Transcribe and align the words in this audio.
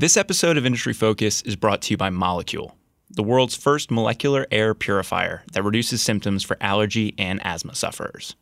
This 0.00 0.16
episode 0.16 0.56
of 0.56 0.64
Industry 0.64 0.92
Focus 0.92 1.42
is 1.42 1.56
brought 1.56 1.82
to 1.82 1.90
you 1.92 1.96
by 1.96 2.08
Molekule, 2.08 2.70
the 3.10 3.24
world's 3.24 3.56
first 3.56 3.90
molecular 3.90 4.46
air 4.52 4.72
purifier 4.72 5.42
that 5.54 5.64
reduces 5.64 6.00
symptoms 6.00 6.44
for 6.44 6.56
allergy 6.60 7.16
and 7.18 7.44
asthma 7.44 7.74
sufferers. 7.74 8.36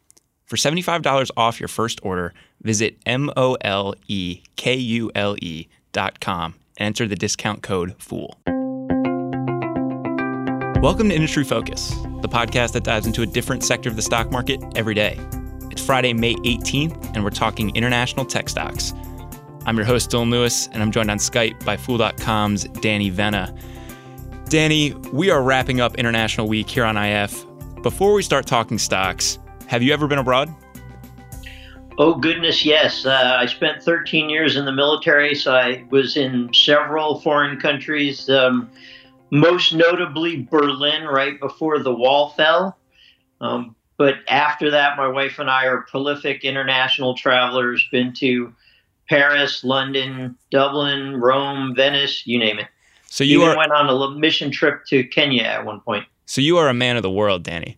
For 0.44 0.56
$75 0.56 1.30
off 1.34 1.58
your 1.58 1.68
first 1.68 1.98
order, 2.02 2.34
visit 2.60 2.98
M 3.06 3.30
O 3.38 3.56
L 3.62 3.94
E 4.06 4.42
K 4.56 4.74
U 4.74 5.10
L 5.14 5.34
E 5.40 5.68
dot 5.92 6.20
com 6.20 6.56
and 6.76 6.88
enter 6.88 7.08
the 7.08 7.16
discount 7.16 7.62
code 7.62 7.94
FOOL. 7.96 8.38
Welcome 10.82 11.08
to 11.08 11.14
Industry 11.14 11.44
Focus, 11.44 11.88
the 12.20 12.28
podcast 12.28 12.72
that 12.72 12.84
dives 12.84 13.06
into 13.06 13.22
a 13.22 13.26
different 13.26 13.64
sector 13.64 13.88
of 13.88 13.96
the 13.96 14.02
stock 14.02 14.30
market 14.30 14.60
every 14.76 14.92
day. 14.92 15.18
It's 15.70 15.82
Friday, 15.82 16.12
May 16.12 16.34
18th, 16.34 17.14
and 17.14 17.24
we're 17.24 17.30
talking 17.30 17.74
international 17.74 18.26
tech 18.26 18.50
stocks. 18.50 18.92
I'm 19.66 19.76
your 19.76 19.84
host, 19.84 20.12
Dylan 20.12 20.30
Lewis, 20.30 20.68
and 20.68 20.80
I'm 20.80 20.92
joined 20.92 21.10
on 21.10 21.18
Skype 21.18 21.64
by 21.64 21.76
Fool.com's 21.76 22.68
Danny 22.80 23.10
Vena. 23.10 23.52
Danny, 24.48 24.94
we 25.12 25.28
are 25.28 25.42
wrapping 25.42 25.80
up 25.80 25.96
International 25.96 26.46
Week 26.46 26.70
here 26.70 26.84
on 26.84 26.96
IF. 26.96 27.44
Before 27.82 28.12
we 28.12 28.22
start 28.22 28.46
talking 28.46 28.78
stocks, 28.78 29.40
have 29.66 29.82
you 29.82 29.92
ever 29.92 30.06
been 30.06 30.20
abroad? 30.20 30.54
Oh, 31.98 32.14
goodness, 32.14 32.64
yes. 32.64 33.06
Uh, 33.06 33.38
I 33.40 33.46
spent 33.46 33.82
13 33.82 34.30
years 34.30 34.54
in 34.54 34.66
the 34.66 34.72
military, 34.72 35.34
so 35.34 35.52
I 35.52 35.84
was 35.90 36.16
in 36.16 36.54
several 36.54 37.20
foreign 37.20 37.58
countries, 37.58 38.30
um, 38.30 38.70
most 39.32 39.74
notably 39.74 40.42
Berlin, 40.42 41.02
right 41.02 41.40
before 41.40 41.80
the 41.80 41.92
wall 41.92 42.28
fell. 42.30 42.78
Um, 43.40 43.74
but 43.96 44.18
after 44.28 44.70
that, 44.70 44.96
my 44.96 45.08
wife 45.08 45.40
and 45.40 45.50
I 45.50 45.66
are 45.66 45.80
prolific 45.90 46.44
international 46.44 47.16
travelers, 47.16 47.84
been 47.90 48.12
to 48.18 48.54
Paris, 49.08 49.64
London, 49.64 50.36
Dublin, 50.50 51.16
Rome, 51.20 51.74
Venice, 51.74 52.26
you 52.26 52.38
name 52.38 52.58
it. 52.58 52.66
So 53.08 53.24
you 53.24 53.40
Even 53.42 53.54
are 53.54 53.56
went 53.56 53.72
on 53.72 53.88
a 53.88 54.18
mission 54.18 54.50
trip 54.50 54.84
to 54.88 55.04
Kenya 55.04 55.42
at 55.44 55.64
one 55.64 55.80
point. 55.80 56.04
so 56.26 56.40
you 56.40 56.58
are 56.58 56.68
a 56.68 56.74
man 56.74 56.96
of 56.96 57.02
the 57.02 57.10
world, 57.10 57.42
Danny. 57.42 57.76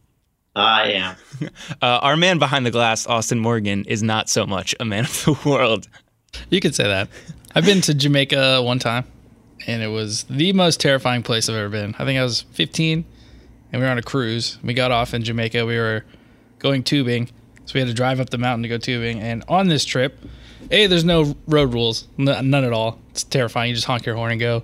I 0.57 0.93
am. 0.93 1.17
Uh, 1.81 2.01
our 2.03 2.17
man 2.17 2.39
behind 2.39 2.67
the 2.67 2.71
glass, 2.73 3.07
Austin 3.07 3.39
Morgan, 3.39 3.85
is 3.85 4.03
not 4.03 4.29
so 4.29 4.45
much 4.45 4.75
a 4.81 4.85
man 4.85 5.05
of 5.05 5.25
the 5.25 5.39
world. 5.49 5.87
You 6.51 6.61
could 6.61 6.75
say 6.75 6.85
that. 6.85 7.09
I've 7.55 7.65
been 7.65 7.81
to 7.83 7.95
Jamaica 7.95 8.61
one 8.63 8.81
time, 8.81 9.05
and 9.69 9.81
it 9.83 9.89
was 9.89 10.25
the 10.25 10.53
most 10.55 10.81
terrifying 10.81 11.23
place 11.23 11.49
I've 11.49 11.55
ever 11.55 11.69
been. 11.69 11.95
I 11.99 12.05
think 12.05 12.19
I 12.19 12.25
was 12.25 12.43
15, 12.53 13.05
and 13.73 13.81
we 13.81 13.87
were 13.87 13.91
on 13.93 13.99
a 13.99 14.03
cruise. 14.03 14.59
We 14.65 14.75
got 14.75 14.91
off 14.91 15.15
in 15.15 15.23
Jamaica. 15.23 15.65
We 15.65 15.77
were 15.79 16.05
going 16.59 16.83
tubing, 16.83 17.27
so 17.67 17.75
we 17.75 17.81
had 17.81 17.89
to 17.89 17.95
drive 17.95 18.19
up 18.19 18.31
the 18.31 18.39
mountain 18.39 18.63
to 18.65 18.69
go 18.69 18.79
tubing. 18.79 19.21
And 19.21 19.45
on 19.47 19.69
this 19.69 19.85
trip, 19.85 20.19
a 20.71 20.87
there's 20.87 21.05
no 21.05 21.35
road 21.47 21.73
rules, 21.75 22.07
none 22.17 22.55
at 22.55 22.73
all. 22.73 22.99
It's 23.11 23.25
terrifying. 23.25 23.71
You 23.71 23.75
just 23.75 23.87
honk 23.87 24.07
your 24.07 24.15
horn 24.17 24.33
and 24.33 24.41
go. 24.41 24.63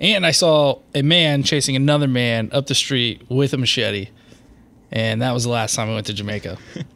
And 0.00 0.26
I 0.26 0.32
saw 0.32 0.80
a 0.94 1.02
man 1.02 1.42
chasing 1.44 1.76
another 1.76 2.08
man 2.08 2.50
up 2.52 2.66
the 2.66 2.74
street 2.74 3.22
with 3.28 3.52
a 3.52 3.56
machete. 3.58 4.08
And 4.90 5.22
that 5.22 5.32
was 5.32 5.44
the 5.44 5.50
last 5.50 5.74
time 5.76 5.88
I 5.88 5.94
went 5.94 6.06
to 6.06 6.12
Jamaica. 6.14 6.58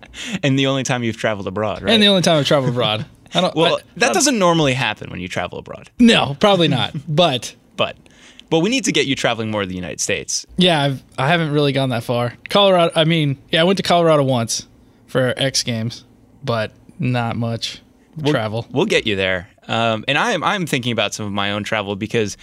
And 0.42 0.58
the 0.58 0.66
only 0.66 0.82
time 0.82 1.02
you've 1.02 1.18
traveled 1.18 1.46
abroad, 1.46 1.82
right? 1.82 1.92
And 1.92 2.02
the 2.02 2.06
only 2.06 2.22
time 2.22 2.38
I've 2.38 2.46
traveled 2.46 2.70
abroad. 2.70 3.04
I 3.34 3.42
don't. 3.42 3.54
well, 3.54 3.76
I- 3.76 3.80
that 3.98 4.14
doesn't 4.14 4.38
normally 4.38 4.72
happen 4.72 5.10
when 5.10 5.20
you 5.20 5.28
travel 5.28 5.58
abroad. 5.58 5.90
No, 5.98 6.38
probably 6.40 6.68
not. 6.68 6.94
But 7.06 7.54
But 7.76 7.98
but 8.48 8.60
we 8.60 8.70
need 8.70 8.84
to 8.86 8.92
get 8.92 9.06
you 9.06 9.14
traveling 9.14 9.50
more 9.50 9.60
to 9.60 9.66
the 9.68 9.74
United 9.74 10.00
States. 10.00 10.46
yeah, 10.56 10.80
I've, 10.82 11.02
I 11.18 11.28
haven't 11.28 11.52
really 11.52 11.72
gone 11.72 11.90
that 11.90 12.02
far. 12.02 12.32
Colorado. 12.48 12.92
I 12.96 13.04
mean, 13.04 13.36
yeah, 13.52 13.60
I 13.60 13.64
went 13.64 13.76
to 13.76 13.82
Colorado 13.82 14.22
once 14.22 14.66
for 15.06 15.34
X 15.36 15.62
Games, 15.62 16.04
but 16.42 16.72
not 16.98 17.36
much 17.36 17.82
travel. 18.24 18.66
We'll 18.70 18.86
get 18.86 19.06
you 19.06 19.16
there. 19.16 19.48
Um, 19.68 20.04
and 20.08 20.16
I 20.16 20.32
am 20.32 20.44
I'm 20.44 20.66
thinking 20.66 20.92
about 20.92 21.14
some 21.14 21.26
of 21.26 21.32
my 21.32 21.52
own 21.52 21.64
travel 21.64 21.96
because 21.96 22.36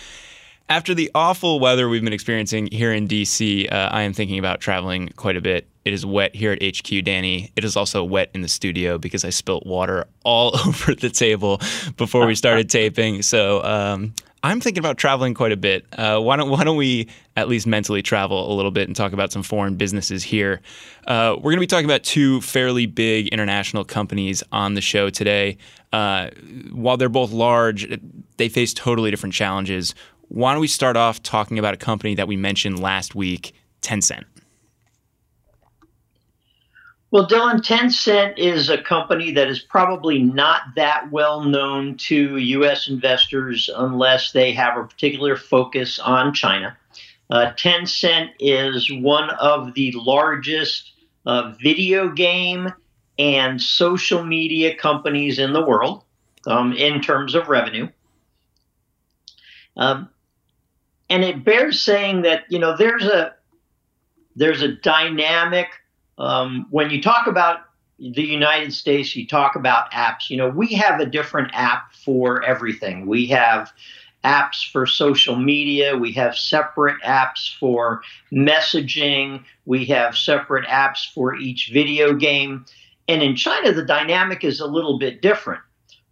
after 0.70 0.94
the 0.94 1.12
awful 1.14 1.60
weather 1.60 1.90
we've 1.90 2.04
been 2.04 2.14
experiencing 2.14 2.68
here 2.72 2.94
in 2.94 3.08
DC, 3.08 3.72
uh, 3.72 3.90
I 3.92 4.04
am 4.04 4.14
thinking 4.14 4.40
about 4.40 4.60
traveling 4.60 5.10
quite 5.16 5.38
a 5.38 5.42
bit. 5.42 5.68
It 5.86 5.94
is 5.94 6.06
wet 6.06 6.36
here 6.36 6.52
at 6.54 6.64
HQ, 6.64 7.04
Danny. 7.04 7.52
It 7.56 7.64
is 7.66 7.76
also 7.76 8.04
wet 8.04 8.30
in 8.34 8.42
the 8.42 8.48
studio 8.48 8.98
because 8.98 9.26
I 9.26 9.30
spilt 9.30 9.66
water 9.66 10.08
all 10.24 10.58
over 10.68 10.96
the 10.96 11.10
table 11.10 11.60
before 11.98 12.26
we 12.26 12.36
started 12.36 12.70
taping. 12.70 13.22
So 13.22 13.64
um, 13.64 14.14
I'm 14.44 14.60
thinking 14.60 14.80
about 14.80 14.98
traveling 14.98 15.34
quite 15.34 15.54
a 15.54 15.58
bit. 15.58 15.86
Uh, 15.94 16.20
why 16.20 16.36
don't 16.36 16.50
Why 16.50 16.64
don't 16.64 16.78
we 16.78 17.08
at 17.36 17.48
least 17.48 17.66
mentally 17.66 18.02
travel 18.02 18.52
a 18.52 18.54
little 18.54 18.72
bit 18.72 18.88
and 18.88 18.96
talk 18.96 19.14
about 19.14 19.32
some 19.32 19.44
foreign 19.44 19.76
businesses 19.76 20.24
here? 20.24 20.62
Uh, 21.08 21.36
we're 21.38 21.52
going 21.52 21.58
to 21.58 21.62
be 21.62 21.68
talking 21.68 21.86
about 21.86 22.04
two 22.04 22.42
fairly 22.42 22.86
big 22.86 23.30
international 23.30 23.86
companies 23.86 24.44
on 24.52 24.74
the 24.74 24.82
show 24.82 25.10
today. 25.10 25.58
Uh, 25.92 26.30
while 26.72 26.98
they're 26.98 27.10
both 27.10 27.32
large, 27.32 27.88
they 28.38 28.50
face 28.50 28.74
totally 28.74 29.12
different 29.12 29.34
challenges. 29.34 29.96
Why 30.28 30.54
don't 30.54 30.62
we 30.62 30.68
start 30.68 30.98
off 30.98 31.22
talking 31.22 31.60
about 31.60 31.74
a 31.74 31.78
company 31.78 32.16
that 32.16 32.28
we 32.28 32.36
mentioned 32.36 32.80
last 32.82 33.16
week, 33.16 33.54
Tencent? 33.82 34.24
Well, 37.14 37.28
Dylan, 37.28 37.62
Tencent 37.62 38.40
is 38.40 38.72
a 38.72 38.82
company 38.82 39.30
that 39.34 39.48
is 39.48 39.60
probably 39.60 40.18
not 40.18 40.62
that 40.76 41.12
well 41.12 41.44
known 41.44 41.96
to 41.98 42.38
U.S. 42.38 42.88
investors 42.88 43.70
unless 43.72 44.32
they 44.32 44.52
have 44.54 44.80
a 44.80 44.88
particular 44.88 45.38
focus 45.38 46.00
on 46.00 46.34
China. 46.34 46.76
Uh, 47.30 47.52
Tencent 47.56 48.32
is 48.40 48.92
one 48.92 49.30
of 49.30 49.76
the 49.76 49.92
largest 49.96 50.94
uh, 51.28 51.54
video 51.62 52.10
game 52.10 52.74
and 53.20 53.62
social 53.62 54.24
media 54.24 54.76
companies 54.76 55.38
in 55.38 55.54
the 55.54 55.64
world 55.64 56.04
um, 56.48 56.74
in 56.74 57.00
terms 57.00 57.36
of 57.36 57.48
revenue. 57.48 57.88
Um, 59.78 60.10
and 61.12 61.24
it 61.24 61.44
bears 61.44 61.80
saying 61.80 62.24
that 62.24 62.46
you 62.50 62.58
know 62.58 62.76
there's 62.76 63.06
a 63.06 63.36
there's 64.36 64.64
a 64.64 64.70
dynamic 64.70 65.68
um, 66.18 66.68
when 66.70 66.90
you 66.90 67.02
talk 67.02 67.28
about 67.28 67.62
the 68.00 68.24
United 68.24 68.74
States, 68.74 69.16
you 69.16 69.28
talk 69.28 69.56
about 69.56 69.92
apps. 69.92 70.30
You 70.30 70.38
know, 70.38 70.50
we 70.50 70.68
have 70.74 71.00
a 71.00 71.06
different 71.06 71.52
app 71.54 71.94
for 71.94 72.44
everything. 72.44 73.06
We 73.06 73.28
have 73.28 73.72
apps 74.24 74.70
for 74.70 74.86
social 74.86 75.36
media. 75.36 75.98
We 75.98 76.12
have 76.14 76.36
separate 76.36 77.02
apps 77.04 77.58
for 77.58 78.02
messaging. 78.32 79.44
We 79.66 79.86
have 79.86 80.18
separate 80.18 80.66
apps 80.68 81.12
for 81.14 81.36
each 81.36 81.70
video 81.74 82.14
game. 82.14 82.66
And 83.08 83.22
in 83.22 83.36
China, 83.36 83.74
the 83.74 83.86
dynamic 83.86 84.44
is 84.44 84.60
a 84.60 84.68
little 84.68 84.98
bit 84.98 85.22
different, 85.22 85.62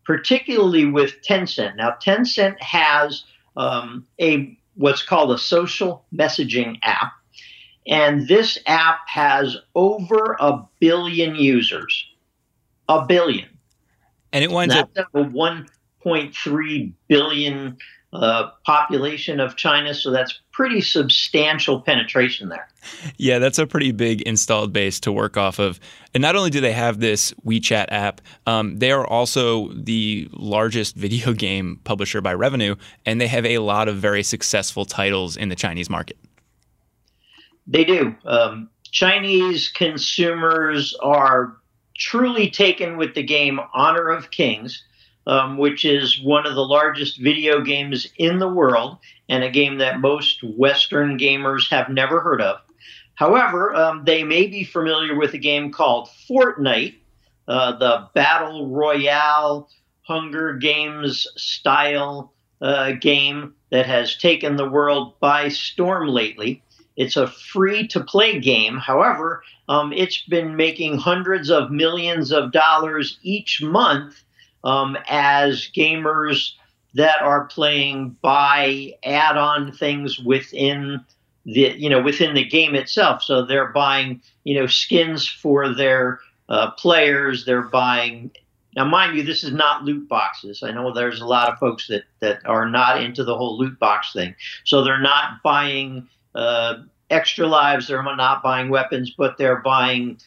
particularly 0.04 0.86
with 0.86 1.22
Tencent. 1.22 1.78
Now, 1.78 1.96
Tencent 2.04 2.62
has 2.62 3.24
um, 3.56 4.06
a 4.20 4.58
what's 4.76 5.04
called 5.04 5.32
a 5.32 5.38
social 5.38 6.06
messaging 6.14 6.80
app. 6.84 7.14
And 7.88 8.28
this 8.28 8.58
app 8.68 9.00
has 9.08 9.58
over 9.76 10.36
a 10.40 10.64
billion 10.80 11.36
users. 11.36 12.06
A 12.88 13.06
billion. 13.06 13.48
And 14.34 14.44
it 14.44 14.52
winds 14.52 14.76
up 14.76 14.90
That's 14.94 15.10
a 15.14 15.24
1.3 15.24 16.94
billion 17.08 17.78
uh, 18.14 18.50
population 18.66 19.40
of 19.40 19.56
China, 19.56 19.94
so 19.94 20.12
that's 20.12 20.42
pretty 20.52 20.82
substantial 20.82 21.80
penetration 21.82 22.50
there. 22.50 22.68
Yeah, 23.18 23.40
that's 23.40 23.58
a 23.58 23.66
pretty 23.66 23.92
big 23.92 24.22
installed 24.24 24.74
base 24.74 25.00
to 25.02 25.12
work 25.12 25.38
off 25.38 25.60
of. 25.60 25.80
And 26.14 26.22
not 26.22 26.36
only 26.36 26.50
do 26.50 26.60
they 26.60 26.74
have 26.74 27.00
this 27.00 27.32
WeChat 27.46 27.86
app, 27.90 28.20
um, 28.48 28.80
they 28.80 28.92
are 28.92 29.08
also 29.08 29.70
the 29.74 30.28
largest 30.34 30.96
video 30.96 31.34
game 31.34 31.80
publisher 31.84 32.20
by 32.20 32.34
revenue, 32.34 32.76
and 33.06 33.22
they 33.22 33.28
have 33.28 33.46
a 33.46 33.60
lot 33.60 33.88
of 33.88 33.98
very 33.98 34.24
successful 34.24 34.84
titles 34.84 35.38
in 35.38 35.50
the 35.50 35.56
Chinese 35.56 35.90
market. 35.90 36.18
They 37.72 37.86
do. 37.86 38.14
Um, 38.26 38.70
Chinese 38.92 39.70
consumers 39.70 40.94
are 41.02 41.56
truly 41.98 42.50
taken 42.50 42.98
with 42.98 43.16
the 43.16 43.24
game 43.24 43.62
Honor 43.74 44.10
of 44.10 44.30
Kings, 44.30 44.84
um, 45.26 45.58
which 45.58 45.86
is 45.86 46.22
one 46.22 46.46
of 46.46 46.56
the 46.56 46.66
largest 46.66 47.18
video 47.22 47.62
games 47.62 48.08
in 48.18 48.40
the 48.40 48.48
world 48.48 48.98
and 49.30 49.44
a 49.44 49.50
game 49.50 49.78
that 49.78 50.02
most 50.02 50.44
Western 50.44 51.18
gamers 51.18 51.70
have 51.70 51.88
never 51.88 52.20
heard 52.20 52.42
of. 52.42 52.60
However, 53.16 53.74
um, 53.74 54.04
they 54.04 54.24
may 54.24 54.48
be 54.48 54.66
familiar 54.66 55.16
with 55.16 55.34
a 55.34 55.38
game 55.38 55.72
called 55.72 56.10
Fortnite, 56.30 56.96
uh, 57.48 57.78
the 57.78 58.10
Battle 58.14 58.68
Royale 58.68 59.70
Hunger 60.02 60.56
Games 60.56 61.26
style 61.38 62.34
uh, 62.62 62.92
game 62.94 63.54
that 63.70 63.86
has 63.86 64.18
taken 64.18 64.58
the 64.58 64.70
world 64.70 65.20
by 65.22 65.48
storm 65.48 66.10
lately. 66.10 66.64
It's 66.98 67.16
a 67.16 67.28
free 67.28 67.88
to 67.88 68.04
play 68.04 68.40
game. 68.40 68.78
However, 68.78 69.44
um, 69.70 69.94
it's 69.94 70.24
been 70.24 70.56
making 70.56 70.98
hundreds 70.98 71.50
of 71.50 71.72
millions 71.72 72.32
of 72.32 72.52
dollars 72.52 73.18
each 73.24 73.62
month 73.62 74.24
um, 74.64 74.98
as 75.08 75.70
gamers 75.76 76.52
that 76.94 77.22
are 77.22 77.46
playing 77.46 78.18
buy 78.22 78.94
add 79.04 79.38
on 79.38 79.72
things 79.72 80.20
within 80.20 81.04
the 81.46 81.74
you 81.78 81.90
know 81.90 82.02
within 82.02 82.34
the 82.34 82.46
game 82.46 82.76
itself. 82.76 83.24
So 83.24 83.46
they're 83.46 83.70
buying 83.70 84.22
you 84.44 84.60
know 84.60 84.68
skins 84.68 85.28
for 85.28 85.74
their 85.74 86.20
uh, 86.50 86.72
players. 86.72 87.46
They're 87.46 87.64
buying 87.64 88.32
now, 88.76 88.86
mind 88.86 89.18
you, 89.18 89.24
this 89.24 89.44
is 89.44 89.52
not 89.52 89.84
loot 89.84 90.08
boxes. 90.08 90.64
I 90.64 90.72
know 90.72 90.94
there's 90.94 91.20
a 91.20 91.26
lot 91.26 91.50
of 91.50 91.60
folks 91.60 91.88
that, 91.88 92.04
that 92.22 92.46
are 92.46 92.70
not 92.70 93.02
into 93.02 93.24
the 93.24 93.36
whole 93.36 93.58
loot 93.58 93.78
box 93.80 94.14
thing. 94.14 94.34
So 94.64 94.84
they're 94.84 95.02
not 95.02 95.44
buying 95.44 96.08
uh, 96.36 96.76
extra 97.10 97.48
lives, 97.48 97.88
they're 97.88 98.04
not 98.04 98.42
buying 98.42 98.70
weapons, 98.70 99.14
but 99.18 99.38
they're 99.38 99.60
buying 99.60 100.18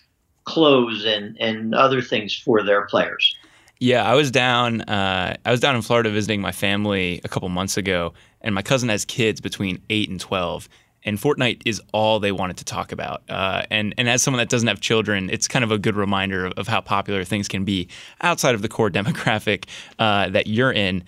clothes 0.45 1.05
and, 1.05 1.37
and 1.41 1.75
other 1.75 2.03
things 2.03 2.37
for 2.37 2.63
their 2.63 2.83
players. 2.87 3.37
Yeah, 3.81 4.05
I 4.05 4.15
was 4.15 4.31
down. 4.31 4.83
Uh, 4.83 5.37
I 5.45 5.51
was 5.51 5.61
down 5.61 5.75
in 5.75 5.83
Florida 5.83 6.11
visiting 6.11 6.41
my 6.41 6.53
family 6.53 7.21
a 7.25 7.29
couple 7.29 7.49
months 7.49 7.77
ago, 7.77 8.15
and 8.41 8.55
my 8.55 8.63
cousin 8.63 8.89
has 8.89 9.05
kids 9.05 9.41
between 9.41 9.83
eight 9.91 10.09
and 10.09 10.21
twelve, 10.21 10.69
and 11.05 11.19
Fortnite 11.19 11.63
is 11.67 11.83
all 11.93 12.21
they 12.21 12.33
wanted 12.33 12.57
to 12.59 12.65
talk 12.65 12.93
about. 12.93 13.23
Uh, 13.29 13.65
and 13.71 13.93
and 13.99 14.09
as 14.09 14.23
someone 14.23 14.39
that 14.39 14.49
doesn't 14.49 14.69
have 14.69 14.81
children, 14.81 15.29
it's 15.29 15.49
kind 15.49 15.65
of 15.65 15.73
a 15.73 15.79
good 15.79 15.97
reminder 15.97 16.47
of, 16.47 16.53
of 16.53 16.69
how 16.69 16.81
popular 16.81 17.25
things 17.25 17.49
can 17.49 17.65
be 17.65 17.89
outside 18.23 18.55
of 18.55 18.63
the 18.63 18.69
core 18.69 18.91
demographic 18.99 19.65
uh, 19.99 20.29
that 20.31 20.47
you're 20.47 20.73
in. 20.73 21.05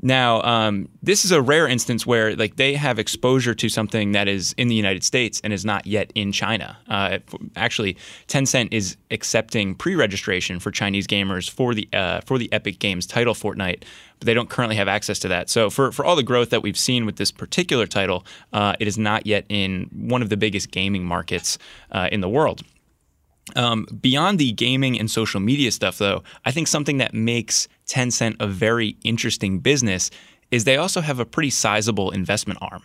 Now, 0.00 0.42
um, 0.42 0.88
this 1.02 1.24
is 1.24 1.32
a 1.32 1.42
rare 1.42 1.66
instance 1.66 2.06
where 2.06 2.36
like 2.36 2.54
they 2.54 2.74
have 2.74 3.00
exposure 3.00 3.54
to 3.54 3.68
something 3.68 4.12
that 4.12 4.28
is 4.28 4.54
in 4.56 4.68
the 4.68 4.74
United 4.74 5.02
States 5.02 5.40
and 5.42 5.52
is 5.52 5.64
not 5.64 5.86
yet 5.86 6.12
in 6.14 6.30
China. 6.30 6.78
Uh, 6.88 7.18
actually, 7.56 7.96
Tencent 8.28 8.68
is 8.70 8.96
accepting 9.10 9.74
pre-registration 9.74 10.60
for 10.60 10.70
Chinese 10.70 11.08
gamers 11.08 11.50
for 11.50 11.74
the 11.74 11.88
uh, 11.92 12.20
for 12.20 12.38
the 12.38 12.52
Epic 12.52 12.78
Games 12.78 13.06
title 13.06 13.34
Fortnite, 13.34 13.82
but 14.20 14.26
they 14.26 14.34
don't 14.34 14.48
currently 14.48 14.76
have 14.76 14.86
access 14.86 15.18
to 15.18 15.28
that. 15.28 15.50
So 15.50 15.68
for 15.68 15.90
for 15.90 16.04
all 16.04 16.14
the 16.14 16.22
growth 16.22 16.50
that 16.50 16.62
we've 16.62 16.78
seen 16.78 17.04
with 17.04 17.16
this 17.16 17.32
particular 17.32 17.86
title, 17.86 18.24
uh, 18.52 18.74
it 18.78 18.86
is 18.86 18.98
not 18.98 19.26
yet 19.26 19.46
in 19.48 19.90
one 19.92 20.22
of 20.22 20.28
the 20.28 20.36
biggest 20.36 20.70
gaming 20.70 21.04
markets 21.04 21.58
uh, 21.90 22.08
in 22.12 22.20
the 22.20 22.28
world. 22.28 22.62
Um, 23.56 23.86
beyond 24.00 24.38
the 24.38 24.52
gaming 24.52 24.98
and 24.98 25.10
social 25.10 25.40
media 25.40 25.70
stuff, 25.70 25.98
though, 25.98 26.22
I 26.44 26.50
think 26.50 26.68
something 26.68 26.98
that 26.98 27.14
makes 27.14 27.68
Tencent 27.86 28.36
a 28.40 28.46
very 28.46 28.96
interesting 29.04 29.60
business 29.60 30.10
is 30.50 30.64
they 30.64 30.76
also 30.76 31.00
have 31.00 31.18
a 31.18 31.24
pretty 31.24 31.50
sizable 31.50 32.10
investment 32.10 32.58
arm. 32.62 32.82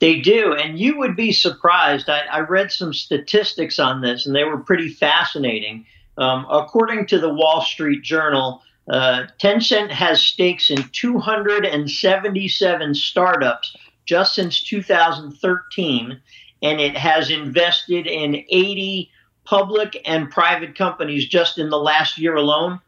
They 0.00 0.20
do, 0.20 0.54
and 0.54 0.78
you 0.78 0.96
would 0.98 1.14
be 1.14 1.30
surprised. 1.30 2.08
I, 2.08 2.22
I 2.30 2.40
read 2.40 2.72
some 2.72 2.94
statistics 2.94 3.78
on 3.78 4.00
this, 4.00 4.26
and 4.26 4.34
they 4.34 4.44
were 4.44 4.58
pretty 4.58 4.88
fascinating. 4.88 5.84
Um, 6.16 6.46
according 6.50 7.06
to 7.08 7.18
the 7.18 7.28
Wall 7.32 7.60
Street 7.60 8.02
Journal, 8.02 8.62
uh, 8.88 9.26
Tencent 9.38 9.90
has 9.90 10.22
stakes 10.22 10.70
in 10.70 10.82
277 10.92 12.94
startups 12.94 13.76
just 14.06 14.34
since 14.34 14.62
2013 14.62 16.18
and 16.62 16.80
it 16.80 16.96
has 16.96 17.30
invested 17.30 18.06
in 18.06 18.36
80 18.48 19.10
public 19.44 20.00
and 20.04 20.30
private 20.30 20.76
companies 20.76 21.26
just 21.26 21.58
in 21.58 21.70
the 21.70 21.78
last 21.78 22.18
year 22.18 22.36
alone. 22.36 22.80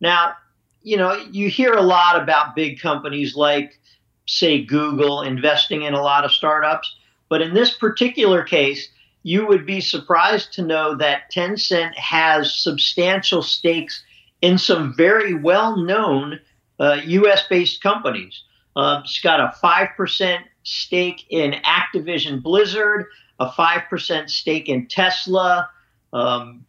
Now, 0.00 0.34
you 0.82 0.96
know, 0.96 1.14
you 1.30 1.48
hear 1.48 1.72
a 1.72 1.82
lot 1.82 2.22
about 2.22 2.54
big 2.54 2.80
companies 2.80 3.34
like, 3.34 3.80
say, 4.26 4.64
Google 4.64 5.22
investing 5.22 5.82
in 5.82 5.94
a 5.94 6.02
lot 6.02 6.24
of 6.24 6.32
startups, 6.32 6.94
but 7.28 7.42
in 7.42 7.54
this 7.54 7.76
particular 7.76 8.42
case, 8.42 8.88
you 9.22 9.46
would 9.46 9.66
be 9.66 9.80
surprised 9.80 10.52
to 10.52 10.62
know 10.62 10.94
that 10.94 11.32
Tencent 11.32 11.96
has 11.96 12.54
substantial 12.54 13.42
stakes 13.42 14.04
in 14.42 14.58
some 14.58 14.94
very 14.94 15.34
well 15.34 15.76
known 15.76 16.38
uh, 16.78 17.00
US 17.04 17.42
based 17.48 17.82
companies. 17.82 18.42
Uh, 18.76 19.00
it's 19.02 19.20
got 19.20 19.40
a 19.40 19.54
5% 19.60 20.38
stake 20.66 21.24
in 21.30 21.52
Activision 21.64 22.42
Blizzard, 22.42 23.06
a 23.38 23.48
5% 23.48 24.28
stake 24.28 24.68
in 24.68 24.86
Tesla. 24.88 25.70
Um, 26.12 26.66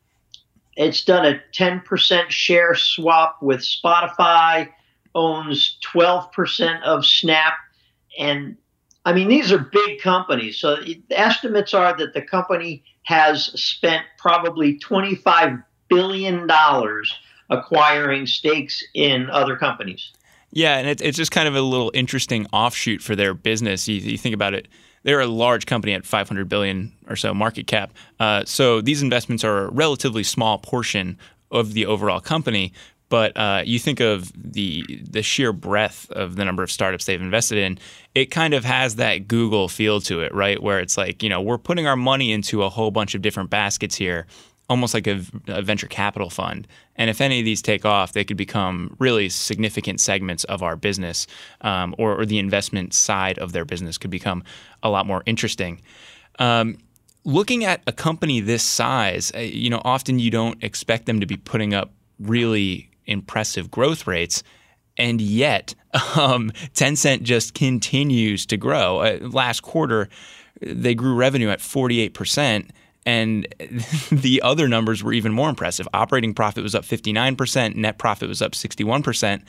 it's 0.75 1.03
done 1.03 1.25
a 1.25 1.41
10% 1.53 2.29
share 2.29 2.75
swap 2.75 3.41
with 3.41 3.61
Spotify, 3.61 4.69
owns 5.15 5.79
12% 5.91 6.83
of 6.83 7.05
Snap. 7.05 7.53
And 8.19 8.55
I 9.03 9.13
mean, 9.13 9.29
these 9.29 9.51
are 9.51 9.57
big 9.57 9.99
companies. 9.99 10.59
So 10.59 10.77
estimates 11.09 11.73
are 11.73 11.97
that 11.97 12.13
the 12.13 12.21
company 12.21 12.83
has 13.03 13.45
spent 13.59 14.03
probably 14.19 14.77
$25 14.79 15.63
billion 15.89 16.47
acquiring 17.49 18.27
stakes 18.27 18.83
in 18.94 19.29
other 19.31 19.55
companies. 19.55 20.11
Yeah, 20.51 20.77
and 20.77 20.88
it's 20.88 21.01
it's 21.01 21.17
just 21.17 21.31
kind 21.31 21.47
of 21.47 21.55
a 21.55 21.61
little 21.61 21.91
interesting 21.94 22.47
offshoot 22.53 23.01
for 23.01 23.15
their 23.15 23.33
business. 23.33 23.88
You, 23.88 23.95
you 23.95 24.17
think 24.17 24.33
about 24.33 24.53
it, 24.53 24.67
they're 25.03 25.19
a 25.19 25.27
large 25.27 25.65
company 25.65 25.94
at 25.94 26.05
500 26.05 26.49
billion 26.49 26.91
or 27.07 27.15
so 27.15 27.33
market 27.33 27.67
cap. 27.67 27.94
Uh, 28.19 28.44
so 28.45 28.81
these 28.81 29.01
investments 29.01 29.44
are 29.44 29.65
a 29.65 29.71
relatively 29.71 30.23
small 30.23 30.57
portion 30.57 31.17
of 31.51 31.73
the 31.73 31.85
overall 31.85 32.19
company. 32.19 32.73
But 33.09 33.38
uh, 33.38 33.61
you 33.65 33.79
think 33.79 34.01
of 34.01 34.33
the 34.35 34.83
the 35.09 35.21
sheer 35.21 35.53
breadth 35.53 36.11
of 36.11 36.35
the 36.35 36.44
number 36.44 36.61
of 36.61 36.69
startups 36.69 37.05
they've 37.05 37.21
invested 37.21 37.57
in, 37.57 37.79
it 38.15 38.25
kind 38.25 38.53
of 38.53 38.65
has 38.65 38.97
that 38.97 39.29
Google 39.29 39.69
feel 39.69 40.01
to 40.01 40.19
it, 40.21 40.33
right? 40.33 40.61
Where 40.61 40.79
it's 40.79 40.97
like, 40.97 41.23
you 41.23 41.29
know, 41.29 41.41
we're 41.41 41.57
putting 41.57 41.88
our 41.88 41.95
money 41.95 42.33
into 42.33 42.63
a 42.63 42.69
whole 42.69 42.91
bunch 42.91 43.15
of 43.15 43.21
different 43.21 43.49
baskets 43.49 43.95
here, 43.95 44.27
almost 44.69 44.93
like 44.93 45.07
a, 45.07 45.21
a, 45.47 45.61
venture 45.61 45.87
capital 45.87 46.29
fund. 46.29 46.67
And 46.95 47.09
if 47.09 47.21
any 47.21 47.39
of 47.39 47.45
these 47.45 47.61
take 47.61 47.85
off, 47.85 48.13
they 48.13 48.23
could 48.23 48.37
become 48.37 48.95
really 48.99 49.29
significant 49.29 50.01
segments 50.01 50.43
of 50.45 50.61
our 50.61 50.75
business, 50.75 51.27
um, 51.61 51.95
or, 51.97 52.19
or, 52.19 52.25
the 52.25 52.37
investment 52.37 52.93
side 52.93 53.39
of 53.39 53.53
their 53.53 53.65
business 53.65 53.97
could 53.97 54.11
become 54.11 54.43
a 54.83 54.89
lot 54.89 55.05
more 55.05 55.23
interesting. 55.25 55.81
Um, 56.39 56.77
looking 57.23 57.63
at 57.65 57.81
a 57.87 57.91
company 57.91 58.39
this 58.39 58.63
size, 58.63 59.31
uh, 59.35 59.39
you 59.39 59.69
know, 59.69 59.81
often 59.85 60.19
you 60.19 60.31
don't 60.31 60.61
expect 60.63 61.05
them 61.05 61.19
to 61.19 61.25
be 61.25 61.37
putting 61.37 61.73
up 61.73 61.91
really 62.19 62.89
impressive 63.05 63.71
growth 63.71 64.07
rates. 64.07 64.43
And 64.97 65.21
yet, 65.21 65.75
um, 66.15 66.51
Tencent 66.73 67.23
just 67.23 67.53
continues 67.53 68.45
to 68.47 68.57
grow. 68.57 68.99
Uh, 68.99 69.19
last 69.21 69.61
quarter, 69.61 70.09
they 70.61 70.95
grew 70.95 71.13
revenue 71.13 71.49
at 71.49 71.59
48%. 71.59 72.69
And 73.07 73.48
the 74.12 74.42
other 74.44 74.68
numbers 74.68 75.01
were 75.01 75.13
even 75.13 75.31
more 75.31 75.50
impressive. 75.50 75.88
Operating 75.94 76.33
profit 76.33 76.62
was 76.62 76.75
up 76.75 76.83
59%, 76.83 77.75
net 77.75 77.98
profit 77.98 78.27
was 78.27 78.42
up 78.42 78.51
61%. 78.51 79.42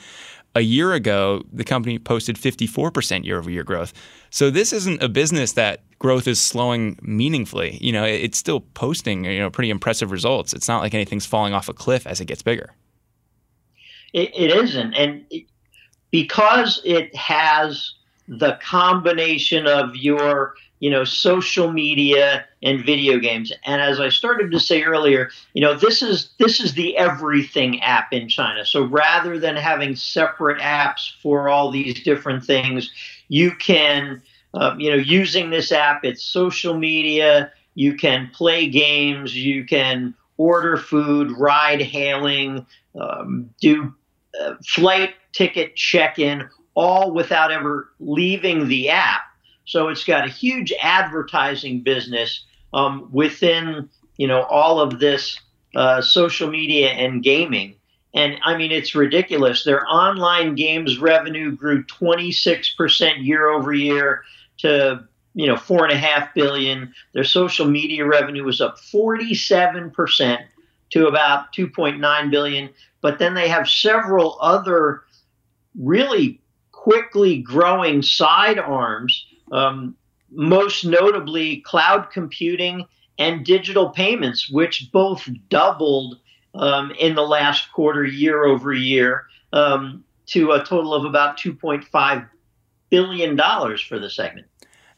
A 0.55 0.61
year 0.61 0.93
ago, 0.93 1.43
the 1.51 1.65
company 1.65 1.99
posted 1.99 2.37
54% 2.37 3.25
year 3.25 3.37
over 3.37 3.51
year 3.51 3.63
growth. 3.63 3.93
So 4.29 4.49
this 4.49 4.71
isn't 4.73 5.03
a 5.03 5.09
business 5.09 5.51
that 5.53 5.83
growth 5.99 6.25
is 6.25 6.39
slowing 6.39 6.97
meaningfully. 7.01 7.77
You 7.81 7.91
know, 7.91 8.05
it's 8.05 8.37
still 8.37 8.61
posting, 8.61 9.25
you 9.25 9.39
know, 9.39 9.51
pretty 9.51 9.69
impressive 9.69 10.09
results. 10.09 10.53
It's 10.53 10.67
not 10.67 10.81
like 10.81 10.93
anything's 10.93 11.25
falling 11.25 11.53
off 11.53 11.67
a 11.67 11.73
cliff 11.73 12.07
as 12.07 12.21
it 12.21 12.25
gets 12.25 12.41
bigger. 12.41 12.73
it, 14.13 14.31
it 14.33 14.51
isn't. 14.51 14.93
And 14.93 15.25
it, 15.29 15.45
because 16.11 16.81
it 16.83 17.13
has 17.15 17.93
the 18.27 18.57
combination 18.63 19.67
of 19.67 19.95
your 19.95 20.55
you 20.79 20.89
know, 20.89 21.03
social 21.03 21.71
media 21.71 22.45
and 22.63 22.83
video 22.83 23.19
games. 23.19 23.51
And 23.65 23.81
as 23.81 23.99
I 23.99 24.09
started 24.09 24.51
to 24.51 24.59
say 24.59 24.83
earlier, 24.83 25.29
you 25.53 25.61
know, 25.61 25.73
this 25.73 26.01
is 26.01 26.29
this 26.39 26.59
is 26.59 26.73
the 26.73 26.97
everything 26.97 27.81
app 27.81 28.13
in 28.13 28.29
China. 28.29 28.65
So 28.65 28.83
rather 28.83 29.37
than 29.37 29.55
having 29.55 29.95
separate 29.95 30.61
apps 30.61 31.11
for 31.21 31.49
all 31.49 31.69
these 31.71 32.01
different 32.03 32.43
things, 32.43 32.89
you 33.27 33.51
can, 33.55 34.21
um, 34.53 34.79
you 34.79 34.89
know, 34.89 34.97
using 34.97 35.49
this 35.49 35.71
app, 35.71 36.03
it's 36.05 36.23
social 36.23 36.73
media. 36.77 37.51
You 37.75 37.95
can 37.95 38.29
play 38.33 38.67
games. 38.67 39.35
You 39.35 39.65
can 39.65 40.15
order 40.37 40.77
food, 40.77 41.31
ride 41.37 41.81
hailing, 41.81 42.65
um, 42.99 43.49
do 43.59 43.93
uh, 44.41 44.55
flight 44.65 45.13
ticket 45.33 45.75
check 45.75 46.17
in, 46.17 46.49
all 46.75 47.11
without 47.11 47.51
ever 47.51 47.89
leaving 47.99 48.69
the 48.69 48.89
app 48.89 49.21
so 49.69 49.87
it's 49.87 50.03
got 50.03 50.25
a 50.25 50.31
huge 50.31 50.73
advertising 50.81 51.81
business 51.81 52.43
um, 52.73 53.07
within 53.11 53.87
you 54.17 54.27
know 54.27 54.41
all 54.41 54.81
of 54.81 54.99
this 54.99 55.39
uh, 55.75 56.01
social 56.01 56.49
media 56.49 56.89
and 56.89 57.21
gaming. 57.21 57.75
And 58.15 58.39
I 58.43 58.57
mean, 58.57 58.71
it's 58.71 58.95
ridiculous. 58.95 59.63
Their 59.63 59.85
online 59.87 60.55
games 60.55 60.97
revenue 60.97 61.55
grew 61.55 61.83
26% 61.83 63.23
year 63.23 63.47
over 63.47 63.71
year 63.71 64.23
to 64.57 65.07
you 65.35 65.45
know 65.45 65.55
four 65.55 65.83
and 65.83 65.93
a 65.93 65.97
half 65.97 66.33
billion. 66.33 66.91
Their 67.13 67.23
social 67.23 67.67
media 67.67 68.07
revenue 68.07 68.45
was 68.45 68.61
up 68.61 68.79
47% 68.79 70.39
to 70.89 71.05
about 71.05 71.53
2.9 71.53 72.31
billion. 72.31 72.69
But 73.01 73.19
then 73.19 73.35
they 73.35 73.47
have 73.47 73.69
several 73.69 74.39
other 74.41 75.03
really 75.79 76.41
quickly 76.71 77.37
growing 77.37 78.01
side 78.01 78.57
arms 78.57 79.27
um, 79.51 79.95
most 80.31 80.85
notably 80.85 81.57
cloud 81.61 82.09
computing 82.11 82.85
and 83.17 83.45
digital 83.45 83.89
payments, 83.89 84.49
which 84.49 84.89
both 84.91 85.27
doubled 85.49 86.17
um, 86.55 86.91
in 86.91 87.15
the 87.15 87.23
last 87.23 87.71
quarter, 87.71 88.05
year 88.05 88.45
over 88.45 88.73
year, 88.73 89.25
um, 89.53 90.03
to 90.27 90.51
a 90.51 90.63
total 90.63 90.93
of 90.93 91.05
about 91.05 91.37
$2.5 91.37 92.29
billion 92.89 93.37
for 93.77 93.99
the 93.99 94.09
segment. 94.09 94.47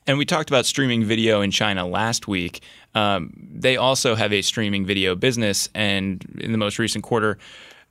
And 0.08 0.18
we 0.18 0.26
talked 0.26 0.50
about 0.50 0.66
streaming 0.66 1.04
video 1.04 1.42
in 1.42 1.52
China 1.52 1.88
last 1.88 2.28
week. 2.28 2.62
Um, 2.96 3.32
they 3.54 3.78
also 3.78 4.16
have 4.16 4.34
a 4.34 4.42
streaming 4.42 4.86
video 4.86 5.16
business, 5.16 5.70
and 5.76 6.24
in 6.42 6.52
the 6.52 6.58
most 6.58 6.80
recent 6.80 7.04
quarter, 7.04 7.38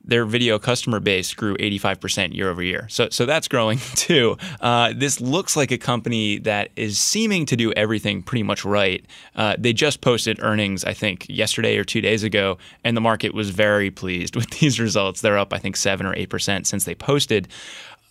their 0.02 0.24
video 0.24 0.58
customer 0.58 0.98
base 0.98 1.34
grew 1.34 1.56
85% 1.56 2.34
year 2.34 2.48
over 2.48 2.62
year. 2.62 2.86
So, 2.88 3.08
so 3.10 3.26
that's 3.26 3.48
growing 3.48 3.78
too. 3.94 4.36
Uh, 4.60 4.92
this 4.96 5.20
looks 5.20 5.56
like 5.56 5.70
a 5.70 5.78
company 5.78 6.38
that 6.38 6.70
is 6.76 6.98
seeming 6.98 7.46
to 7.46 7.56
do 7.56 7.72
everything 7.72 8.22
pretty 8.22 8.42
much 8.42 8.64
right. 8.64 9.04
Uh, 9.36 9.56
they 9.58 9.72
just 9.72 10.00
posted 10.00 10.40
earnings, 10.42 10.84
I 10.84 10.94
think, 10.94 11.26
yesterday 11.28 11.76
or 11.76 11.84
two 11.84 12.00
days 12.00 12.22
ago, 12.22 12.58
and 12.82 12.96
the 12.96 13.00
market 13.00 13.34
was 13.34 13.50
very 13.50 13.90
pleased 13.90 14.36
with 14.40 14.50
these 14.58 14.80
results. 14.80 15.20
They're 15.20 15.38
up, 15.38 15.52
I 15.52 15.58
think, 15.58 15.76
7 15.76 16.06
or 16.06 16.14
8% 16.14 16.66
since 16.66 16.84
they 16.84 16.94
posted. 16.94 17.48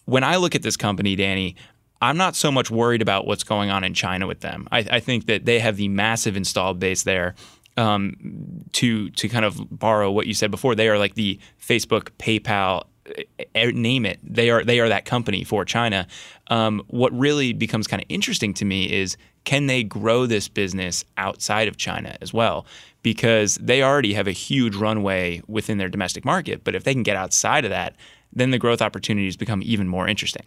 When 0.06 0.24
I 0.24 0.38
look 0.38 0.56
at 0.56 0.62
this 0.64 0.78
company, 0.78 1.16
Danny, 1.16 1.56
I'm 2.02 2.18
not 2.18 2.36
so 2.36 2.52
much 2.52 2.72
worried 2.72 3.02
about 3.02 3.28
what's 3.28 3.44
going 3.44 3.70
on 3.70 3.84
in 3.84 3.94
China 3.94 4.26
with 4.26 4.40
them. 4.40 4.68
I, 4.72 4.80
I 4.90 5.00
think 5.00 5.26
that 5.26 5.46
they 5.46 5.60
have 5.60 5.76
the 5.76 5.90
massive 5.90 6.38
installed 6.38 6.80
base 6.80 7.04
there. 7.04 7.36
Um, 7.80 8.66
to 8.74 9.10
to 9.12 9.30
kind 9.30 9.46
of 9.46 9.60
borrow 9.72 10.12
what 10.12 10.28
you 10.28 10.34
said 10.34 10.52
before, 10.52 10.76
they 10.76 10.90
are 10.90 10.98
like 10.98 11.16
the 11.16 11.40
Facebook, 11.62 12.10
PayPal, 12.20 12.84
name 13.56 14.06
it. 14.06 14.20
They 14.24 14.50
are 14.50 14.64
they 14.64 14.80
are 14.80 14.90
that 14.90 15.06
company 15.06 15.44
for 15.44 15.66
China. 15.66 16.08
Um, 16.48 16.82
what 16.88 17.12
really 17.14 17.54
becomes 17.54 17.88
kind 17.88 18.02
of 18.02 18.06
interesting 18.10 18.54
to 18.56 18.66
me 18.66 18.92
is 18.92 19.18
can 19.46 19.68
they 19.68 19.84
grow 19.84 20.26
this 20.26 20.48
business 20.48 21.06
outside 21.18 21.68
of 21.68 21.78
China 21.78 22.18
as 22.22 22.34
well? 22.34 22.66
Because 23.02 23.56
they 23.56 23.82
already 23.82 24.14
have 24.14 24.28
a 24.28 24.32
huge 24.32 24.76
runway 24.76 25.42
within 25.48 25.78
their 25.78 25.90
domestic 25.90 26.26
market, 26.26 26.64
but 26.64 26.76
if 26.76 26.84
they 26.84 26.94
can 26.94 27.04
get 27.04 27.16
outside 27.16 27.64
of 27.64 27.72
that, 27.72 27.96
then 28.34 28.52
the 28.52 28.60
growth 28.60 28.82
opportunities 28.82 29.38
become 29.38 29.62
even 29.64 29.88
more 29.88 30.08
interesting. 30.08 30.46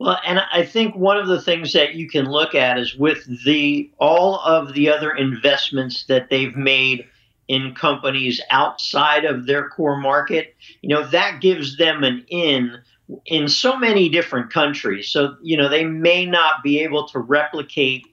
Well, 0.00 0.18
and 0.24 0.40
I 0.50 0.64
think 0.64 0.96
one 0.96 1.18
of 1.18 1.28
the 1.28 1.42
things 1.42 1.74
that 1.74 1.94
you 1.94 2.08
can 2.08 2.24
look 2.24 2.54
at 2.54 2.78
is 2.78 2.96
with 2.96 3.22
the 3.44 3.90
all 3.98 4.40
of 4.40 4.72
the 4.72 4.88
other 4.88 5.10
investments 5.10 6.04
that 6.04 6.30
they've 6.30 6.56
made 6.56 7.04
in 7.48 7.74
companies 7.74 8.40
outside 8.48 9.26
of 9.26 9.44
their 9.44 9.68
core 9.68 9.98
market, 9.98 10.56
you 10.80 10.88
know, 10.88 11.06
that 11.08 11.42
gives 11.42 11.76
them 11.76 12.02
an 12.02 12.24
in 12.28 12.80
in 13.26 13.46
so 13.46 13.76
many 13.76 14.08
different 14.08 14.50
countries. 14.50 15.10
So, 15.10 15.36
you 15.42 15.58
know, 15.58 15.68
they 15.68 15.84
may 15.84 16.24
not 16.24 16.62
be 16.62 16.80
able 16.80 17.06
to 17.08 17.18
replicate 17.18 18.06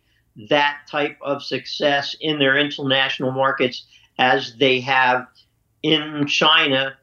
that 0.49 0.79
type 0.91 1.17
of 1.21 1.41
success 1.41 2.17
in 2.19 2.37
their 2.37 2.57
international 2.57 3.31
markets 3.31 3.85
as 4.19 4.57
they 4.57 4.81
have 4.81 5.25
in 5.83 6.27
China 6.27 6.97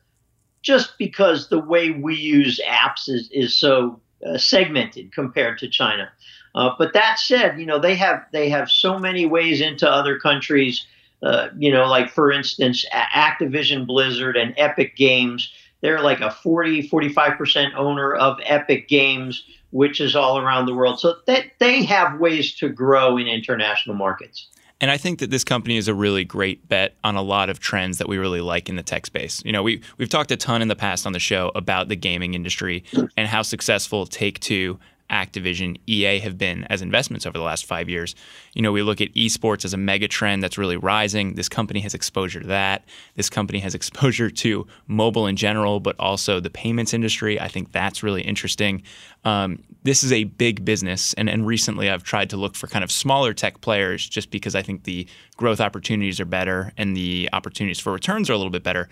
just 0.61 0.99
because 0.99 1.49
the 1.49 1.59
way 1.59 1.91
we 1.91 2.17
use 2.17 2.61
apps 2.69 3.09
is, 3.09 3.31
is 3.31 3.55
so 3.55 4.01
uh, 4.25 4.39
segmented 4.39 5.13
compared 5.13 5.59
to 5.59 5.69
China. 5.69 6.11
Uh, 6.55 6.71
but 6.79 6.93
that 6.93 7.19
said, 7.19 7.59
you 7.59 7.67
know 7.67 7.79
they 7.79 7.97
have 7.97 8.25
they 8.33 8.49
have 8.49 8.71
so 8.71 8.99
many 8.99 9.27
ways 9.27 9.61
into 9.61 9.91
other 9.91 10.19
countries. 10.19 10.87
Uh, 11.23 11.49
you 11.57 11.73
know, 11.73 11.87
like 11.87 12.11
for 12.11 12.31
instance, 12.31 12.85
Activision 12.93 13.87
Blizzard 13.87 14.37
and 14.37 14.55
Epic 14.57 14.97
Games. 14.97 15.53
They're 15.81 16.01
like 16.01 16.21
a 16.21 16.31
40, 16.31 16.89
45% 16.89 17.75
owner 17.75 18.15
of 18.15 18.39
Epic 18.45 18.89
Games, 18.89 19.45
which 19.71 20.01
is 20.01 20.17
all 20.17 20.39
around 20.39 20.65
the 20.65 20.75
world. 20.75 20.99
So 20.99 21.17
that 21.27 21.45
they 21.59 21.85
have 21.85 22.19
ways 22.19 22.55
to 22.57 22.71
grow 22.71 23.19
in 23.19 23.27
international 23.27 23.95
markets. 23.95 24.49
And 24.81 24.91
I 24.91 24.97
think 24.97 25.21
that 25.21 25.31
this 25.31 25.45
company 25.45 25.77
is 25.77 25.89
a 25.89 25.95
really 25.95 26.25
great 26.25 26.69
bet 26.69 26.95
on 27.05 27.17
a 27.17 27.23
lot 27.23 27.49
of 27.49 27.61
trends 27.61 27.99
that 27.99 28.09
we 28.09 28.19
really 28.19 28.41
like 28.41 28.69
in 28.69 28.77
the 28.77 28.83
tech 28.83 29.07
space. 29.07 29.43
You 29.45 29.53
know, 29.53 29.63
we 29.63 29.81
we've 29.99 30.09
talked 30.09 30.31
a 30.31 30.37
ton 30.37 30.63
in 30.63 30.69
the 30.69 30.77
past 30.77 31.07
on 31.07 31.13
the 31.13 31.19
show 31.19 31.53
about 31.55 31.89
the 31.89 31.97
gaming 31.97 32.35
industry 32.35 32.85
and 33.17 33.29
how 33.29 33.43
successful 33.43 34.05
Take 34.07 34.41
Two 34.41 34.79
Activision, 35.11 35.79
EA 35.87 36.19
have 36.21 36.39
been 36.39 36.65
as 36.65 36.81
investments 36.81 37.27
over 37.27 37.37
the 37.37 37.45
last 37.45 37.67
five 37.67 37.89
years. 37.89 38.15
You 38.55 38.63
know, 38.63 38.73
we 38.73 38.83
look 38.83 39.01
at 39.01 39.13
esports 39.15 39.65
as 39.65 39.75
a 39.75 39.77
mega 39.77 40.09
trend 40.09 40.43
that's 40.43 40.57
really 40.57 40.77
rising. 40.77 41.35
This 41.35 41.49
company 41.49 41.81
has 41.81 41.93
exposure 41.93 42.41
to 42.41 42.47
that. 42.47 42.85
This 43.15 43.29
company 43.29 43.59
has 43.61 43.75
exposure 43.75 44.31
to 44.31 44.67
mobile 44.87 45.27
in 45.27 45.37
general, 45.37 45.79
but 45.79 45.95
also 45.99 46.41
the 46.41 46.51
payments 46.51 46.95
industry. 46.95 47.39
I 47.39 47.49
think 47.49 47.73
that's 47.73 48.03
really 48.03 48.23
interesting. 48.23 48.83
Um, 49.25 49.63
this 49.83 50.03
is 50.03 50.13
a 50.13 50.25
big 50.25 50.65
business, 50.65 51.13
and, 51.15 51.29
and 51.29 51.47
recently 51.47 51.91
I've 51.91 52.03
tried 52.03 52.31
to 52.31 52.37
look 52.37 52.55
for 52.55 52.67
kind 52.67 52.83
of 52.83 52.91
smaller 52.91 53.35
tech 53.35 53.61
players 53.61 54.09
just 54.09 54.31
because 54.31 54.55
I 54.55 54.63
think 54.63 54.85
the 54.85 55.07
growth 55.37 55.61
opportunities 55.61 56.19
are 56.19 56.25
better 56.25 56.73
and 56.79 56.97
the 56.97 57.29
opportunities 57.33 57.79
for 57.79 57.93
returns 57.93 58.31
are 58.31 58.33
a 58.33 58.37
little 58.37 58.51
bit 58.51 58.63
better. 58.63 58.89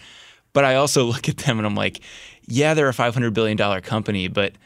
But 0.53 0.65
I 0.65 0.75
also 0.75 1.05
look 1.13 1.29
at 1.31 1.39
them 1.39 1.59
and 1.59 1.67
I'm 1.67 1.75
like, 1.75 2.01
yeah, 2.47 2.75
they're 2.75 2.89
a 2.89 2.93
$500 2.93 3.33
billion 3.33 3.81
company, 3.81 4.29
but– 4.29 4.53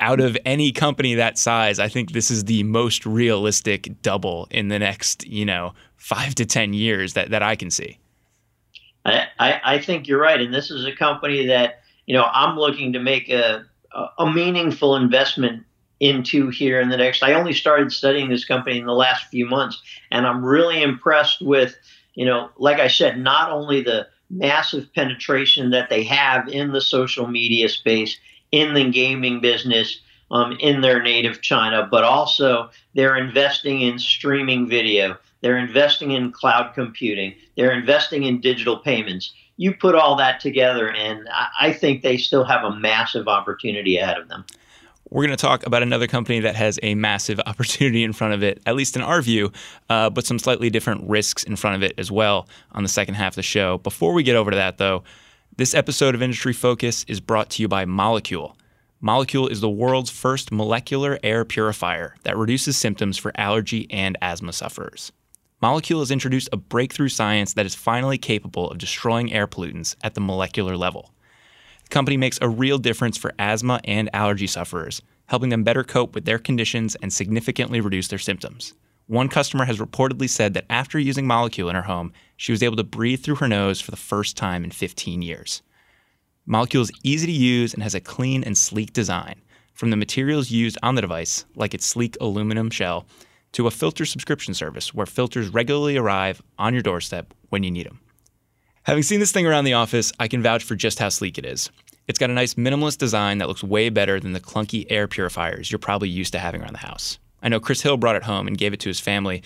out 0.00 0.20
of 0.20 0.36
any 0.44 0.72
company 0.72 1.14
that 1.14 1.38
size, 1.38 1.78
I 1.78 1.88
think 1.88 2.12
this 2.12 2.30
is 2.30 2.44
the 2.44 2.62
most 2.64 3.06
realistic 3.06 4.02
double 4.02 4.48
in 4.50 4.68
the 4.68 4.78
next, 4.78 5.26
you 5.26 5.44
know, 5.44 5.74
five 5.96 6.34
to 6.36 6.44
10 6.44 6.72
years 6.72 7.14
that, 7.14 7.30
that 7.30 7.42
I 7.42 7.56
can 7.56 7.70
see. 7.70 7.98
I, 9.04 9.60
I, 9.64 9.78
think 9.78 10.08
you're 10.08 10.20
right. 10.20 10.40
And 10.40 10.52
this 10.52 10.70
is 10.70 10.84
a 10.84 10.94
company 10.94 11.46
that, 11.46 11.82
you 12.06 12.14
know, 12.14 12.24
I'm 12.24 12.58
looking 12.58 12.92
to 12.94 12.98
make 12.98 13.28
a, 13.28 13.64
a 14.18 14.30
meaningful 14.30 14.96
investment 14.96 15.64
into 16.00 16.50
here 16.50 16.80
in 16.80 16.88
the 16.88 16.96
next. 16.96 17.22
I 17.22 17.34
only 17.34 17.52
started 17.52 17.92
studying 17.92 18.28
this 18.28 18.44
company 18.44 18.78
in 18.78 18.86
the 18.86 18.92
last 18.92 19.26
few 19.26 19.46
months, 19.46 19.80
and 20.10 20.26
I'm 20.26 20.44
really 20.44 20.82
impressed 20.82 21.40
with, 21.40 21.76
you 22.14 22.26
know, 22.26 22.50
like 22.58 22.80
I 22.80 22.88
said, 22.88 23.18
not 23.18 23.50
only 23.50 23.80
the 23.80 24.08
massive 24.28 24.92
penetration 24.92 25.70
that 25.70 25.88
they 25.88 26.02
have 26.02 26.48
in 26.48 26.72
the 26.72 26.80
social 26.80 27.28
media 27.28 27.68
space 27.68 28.18
in 28.56 28.74
the 28.74 28.90
gaming 28.90 29.40
business 29.40 30.00
um, 30.30 30.56
in 30.60 30.80
their 30.80 31.02
native 31.02 31.42
China, 31.42 31.86
but 31.90 32.04
also 32.04 32.70
they're 32.94 33.16
investing 33.16 33.82
in 33.82 33.98
streaming 33.98 34.68
video. 34.68 35.16
They're 35.42 35.58
investing 35.58 36.12
in 36.12 36.32
cloud 36.32 36.72
computing. 36.74 37.34
They're 37.56 37.72
investing 37.72 38.24
in 38.24 38.40
digital 38.40 38.78
payments. 38.78 39.32
You 39.58 39.74
put 39.74 39.94
all 39.94 40.16
that 40.16 40.40
together, 40.40 40.90
and 40.90 41.28
I 41.60 41.72
think 41.72 42.02
they 42.02 42.16
still 42.16 42.44
have 42.44 42.64
a 42.64 42.74
massive 42.74 43.28
opportunity 43.28 43.96
ahead 43.98 44.18
of 44.18 44.28
them. 44.28 44.44
We're 45.10 45.24
going 45.24 45.36
to 45.36 45.40
talk 45.40 45.64
about 45.64 45.82
another 45.82 46.08
company 46.08 46.40
that 46.40 46.56
has 46.56 46.80
a 46.82 46.94
massive 46.94 47.40
opportunity 47.46 48.02
in 48.02 48.12
front 48.12 48.34
of 48.34 48.42
it, 48.42 48.60
at 48.66 48.74
least 48.74 48.96
in 48.96 49.02
our 49.02 49.22
view, 49.22 49.52
uh, 49.88 50.10
but 50.10 50.26
some 50.26 50.38
slightly 50.38 50.68
different 50.68 51.08
risks 51.08 51.44
in 51.44 51.56
front 51.56 51.76
of 51.76 51.82
it 51.82 51.94
as 51.98 52.10
well 52.10 52.48
on 52.72 52.82
the 52.82 52.88
second 52.88 53.14
half 53.14 53.32
of 53.32 53.36
the 53.36 53.42
show. 53.42 53.78
Before 53.78 54.12
we 54.12 54.22
get 54.22 54.34
over 54.36 54.50
to 54.50 54.56
that, 54.56 54.78
though, 54.78 55.04
this 55.58 55.74
episode 55.74 56.14
of 56.14 56.20
Industry 56.20 56.52
Focus 56.52 57.02
is 57.08 57.18
brought 57.18 57.48
to 57.50 57.62
you 57.62 57.68
by 57.68 57.86
Molekule. 57.86 58.56
Molekule 59.02 59.50
is 59.50 59.62
the 59.62 59.70
world's 59.70 60.10
first 60.10 60.52
molecular 60.52 61.18
air 61.22 61.46
purifier 61.46 62.14
that 62.24 62.36
reduces 62.36 62.76
symptoms 62.76 63.16
for 63.16 63.32
allergy 63.36 63.86
and 63.90 64.18
asthma 64.20 64.52
sufferers. 64.52 65.12
Molekule 65.62 66.00
has 66.00 66.10
introduced 66.10 66.50
a 66.52 66.58
breakthrough 66.58 67.08
science 67.08 67.54
that 67.54 67.64
is 67.64 67.74
finally 67.74 68.18
capable 68.18 68.70
of 68.70 68.76
destroying 68.76 69.32
air 69.32 69.46
pollutants 69.46 69.96
at 70.04 70.12
the 70.12 70.20
molecular 70.20 70.76
level. 70.76 71.14
The 71.84 71.88
company 71.88 72.18
makes 72.18 72.38
a 72.42 72.50
real 72.50 72.76
difference 72.76 73.16
for 73.16 73.32
asthma 73.38 73.80
and 73.84 74.10
allergy 74.14 74.46
sufferers, 74.46 75.00
helping 75.24 75.48
them 75.48 75.64
better 75.64 75.84
cope 75.84 76.14
with 76.14 76.26
their 76.26 76.38
conditions 76.38 76.96
and 76.96 77.10
significantly 77.10 77.80
reduce 77.80 78.08
their 78.08 78.18
symptoms. 78.18 78.74
One 79.08 79.28
customer 79.28 79.64
has 79.66 79.78
reportedly 79.78 80.28
said 80.28 80.54
that 80.54 80.66
after 80.68 80.98
using 80.98 81.26
Molekule 81.26 81.70
in 81.70 81.76
her 81.76 81.82
home, 81.82 82.12
she 82.36 82.50
was 82.50 82.62
able 82.62 82.76
to 82.76 82.82
breathe 82.82 83.22
through 83.22 83.36
her 83.36 83.46
nose 83.46 83.80
for 83.80 83.92
the 83.92 83.96
first 83.96 84.36
time 84.36 84.64
in 84.64 84.72
15 84.72 85.22
years. 85.22 85.62
Molekule 86.48 86.80
is 86.80 86.90
easy 87.04 87.26
to 87.26 87.32
use 87.32 87.72
and 87.72 87.84
has 87.84 87.94
a 87.94 88.00
clean 88.00 88.42
and 88.42 88.58
sleek 88.58 88.92
design, 88.92 89.40
from 89.74 89.90
the 89.90 89.96
materials 89.96 90.50
used 90.50 90.76
on 90.82 90.96
the 90.96 91.02
device, 91.02 91.44
like 91.54 91.72
its 91.72 91.86
sleek 91.86 92.16
aluminum 92.20 92.68
shell, 92.68 93.06
to 93.52 93.68
a 93.68 93.70
filter 93.70 94.04
subscription 94.04 94.54
service 94.54 94.92
where 94.92 95.06
filters 95.06 95.50
regularly 95.50 95.96
arrive 95.96 96.42
on 96.58 96.74
your 96.74 96.82
doorstep 96.82 97.32
when 97.50 97.62
you 97.62 97.70
need 97.70 97.86
them. 97.86 98.00
Having 98.82 99.04
seen 99.04 99.20
this 99.20 99.32
thing 99.32 99.46
around 99.46 99.64
the 99.64 99.72
office, 99.74 100.12
I 100.18 100.26
can 100.26 100.42
vouch 100.42 100.64
for 100.64 100.74
just 100.74 100.98
how 100.98 101.10
sleek 101.10 101.38
it 101.38 101.46
is. 101.46 101.70
It's 102.08 102.18
got 102.18 102.30
a 102.30 102.34
nice 102.34 102.54
minimalist 102.54 102.98
design 102.98 103.38
that 103.38 103.48
looks 103.48 103.62
way 103.62 103.88
better 103.88 104.18
than 104.18 104.32
the 104.32 104.40
clunky 104.40 104.84
air 104.90 105.06
purifiers 105.06 105.70
you're 105.70 105.78
probably 105.78 106.08
used 106.08 106.32
to 106.32 106.38
having 106.40 106.60
around 106.60 106.72
the 106.72 106.78
house. 106.78 107.18
I 107.46 107.48
know 107.48 107.60
Chris 107.60 107.80
Hill 107.80 107.96
brought 107.96 108.16
it 108.16 108.24
home 108.24 108.48
and 108.48 108.58
gave 108.58 108.72
it 108.72 108.80
to 108.80 108.88
his 108.88 108.98
family, 108.98 109.40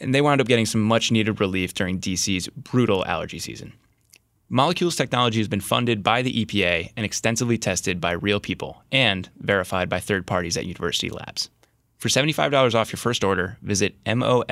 and 0.00 0.14
they 0.14 0.22
wound 0.22 0.40
up 0.40 0.46
getting 0.46 0.64
some 0.64 0.80
much 0.80 1.12
needed 1.12 1.38
relief 1.38 1.74
during 1.74 2.00
DC's 2.00 2.48
brutal 2.48 3.04
allergy 3.04 3.38
season. 3.38 3.74
Molekules 4.50 4.96
technology 4.96 5.38
has 5.40 5.48
been 5.48 5.60
funded 5.60 6.02
by 6.02 6.22
the 6.22 6.46
EPA 6.46 6.92
and 6.96 7.04
extensively 7.04 7.58
tested 7.58 8.00
by 8.00 8.12
real 8.12 8.40
people 8.40 8.82
and 8.90 9.28
verified 9.38 9.90
by 9.90 10.00
third 10.00 10.26
parties 10.26 10.56
at 10.56 10.64
university 10.64 11.10
labs. 11.10 11.50
For 11.98 12.08
$75 12.08 12.74
off 12.74 12.90
your 12.90 12.96
first 12.96 13.22
order, 13.22 13.58
visit 13.60 13.96
M-O-L-E-K-U-L-E 14.06 14.42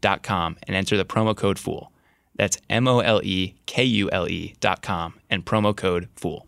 dot 0.00 0.22
com 0.22 0.56
and 0.68 0.76
enter 0.76 0.96
the 0.96 1.04
promo 1.04 1.36
code 1.36 1.58
FOOL. 1.58 1.90
That's 2.36 2.58
M-O-L-E-K-U-L-E 2.70 4.54
dot 4.60 4.82
com 4.82 5.14
and 5.28 5.44
promo 5.44 5.76
code 5.76 6.08
FOOL. 6.14 6.46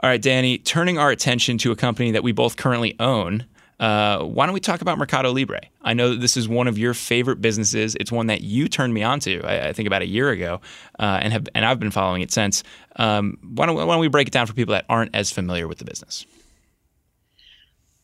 All 0.00 0.08
right, 0.08 0.22
Danny, 0.22 0.58
turning 0.58 0.96
our 0.96 1.10
attention 1.10 1.58
to 1.58 1.72
a 1.72 1.76
company 1.76 2.12
that 2.12 2.22
we 2.22 2.30
both 2.30 2.56
currently 2.56 2.94
own, 3.00 3.44
uh, 3.80 4.22
why 4.22 4.46
don't 4.46 4.52
we 4.52 4.60
talk 4.60 4.80
about 4.80 4.96
Mercado 4.96 5.32
Libre? 5.32 5.60
I 5.82 5.92
know 5.92 6.10
that 6.10 6.20
this 6.20 6.36
is 6.36 6.48
one 6.48 6.68
of 6.68 6.78
your 6.78 6.94
favorite 6.94 7.40
businesses. 7.40 7.96
It's 7.96 8.12
one 8.12 8.28
that 8.28 8.42
you 8.42 8.68
turned 8.68 8.94
me 8.94 9.02
on 9.02 9.18
to, 9.20 9.42
I, 9.42 9.68
I 9.68 9.72
think, 9.72 9.88
about 9.88 10.02
a 10.02 10.06
year 10.06 10.30
ago, 10.30 10.60
uh, 11.00 11.18
and 11.22 11.32
have 11.32 11.48
and 11.54 11.64
I've 11.64 11.80
been 11.80 11.90
following 11.90 12.22
it 12.22 12.30
since. 12.30 12.62
Um, 12.96 13.38
why, 13.42 13.66
don't, 13.66 13.74
why 13.74 13.86
don't 13.86 13.98
we 13.98 14.08
break 14.08 14.28
it 14.28 14.32
down 14.32 14.46
for 14.46 14.52
people 14.52 14.72
that 14.72 14.84
aren't 14.88 15.14
as 15.14 15.32
familiar 15.32 15.66
with 15.66 15.78
the 15.78 15.84
business? 15.84 16.26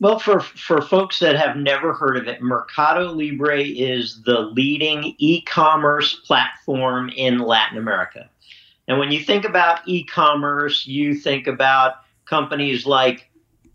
Well, 0.00 0.18
for, 0.18 0.40
for 0.40 0.82
folks 0.82 1.20
that 1.20 1.36
have 1.36 1.56
never 1.56 1.92
heard 1.92 2.16
of 2.16 2.26
it, 2.26 2.42
Mercado 2.42 3.12
Libre 3.12 3.62
is 3.62 4.20
the 4.24 4.40
leading 4.40 5.14
e 5.18 5.42
commerce 5.42 6.14
platform 6.26 7.08
in 7.10 7.38
Latin 7.38 7.78
America. 7.78 8.28
And 8.88 8.98
when 8.98 9.10
you 9.10 9.20
think 9.20 9.44
about 9.44 9.86
e 9.86 10.04
commerce, 10.04 10.86
you 10.86 11.14
think 11.14 11.46
about 11.46 11.94
companies 12.26 12.86
like 12.86 13.30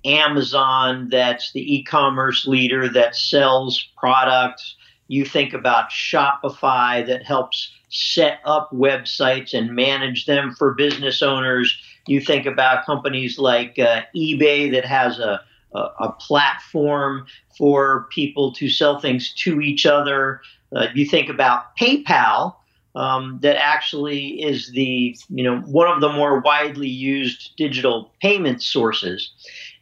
Amazon, 0.05 1.09
that's 1.09 1.51
the 1.51 1.75
e 1.75 1.83
commerce 1.83 2.45
leader 2.45 2.87
that 2.89 3.15
sells 3.15 3.89
products. 3.97 4.75
You 5.07 5.25
think 5.25 5.53
about 5.53 5.89
Shopify, 5.89 7.05
that 7.07 7.23
helps 7.23 7.71
set 7.89 8.39
up 8.45 8.69
websites 8.71 9.53
and 9.53 9.75
manage 9.75 10.25
them 10.25 10.53
for 10.53 10.75
business 10.75 11.23
owners. 11.23 11.75
You 12.07 12.21
think 12.21 12.45
about 12.45 12.85
companies 12.85 13.39
like 13.39 13.79
uh, 13.79 14.03
eBay, 14.15 14.71
that 14.71 14.85
has 14.85 15.17
a 15.19 15.41
a, 15.73 15.79
a 15.99 16.11
platform 16.13 17.25
for 17.57 18.07
people 18.11 18.51
to 18.53 18.69
sell 18.69 18.99
things 18.99 19.33
to 19.33 19.61
each 19.61 19.85
other. 19.85 20.41
Uh, 20.75 20.87
you 20.93 21.05
think 21.05 21.29
about 21.29 21.75
PayPal, 21.77 22.55
um, 22.95 23.39
that 23.41 23.57
actually 23.57 24.41
is 24.41 24.71
the 24.71 25.17
you 25.29 25.43
know 25.43 25.59
one 25.61 25.87
of 25.87 26.01
the 26.01 26.11
more 26.11 26.39
widely 26.39 26.89
used 26.89 27.55
digital 27.57 28.11
payment 28.21 28.61
sources. 28.61 29.31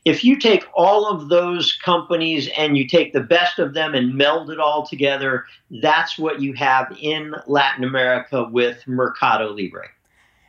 If 0.06 0.24
you 0.24 0.40
take 0.40 0.66
all 0.74 1.08
of 1.08 1.28
those 1.28 1.78
companies 1.84 2.50
and 2.58 2.78
you 2.78 2.88
take 2.88 3.12
the 3.12 3.20
best 3.20 3.60
of 3.60 3.74
them 3.74 3.94
and 3.94 4.16
meld 4.16 4.50
it 4.50 4.60
all 4.60 4.88
together, 4.88 5.46
that's 5.82 6.18
what 6.18 6.42
you 6.42 6.54
have 6.54 6.96
in 7.02 7.36
Latin 7.46 7.84
America 7.84 8.46
with 8.50 8.88
Mercado 8.88 9.52
Libre. 9.54 9.90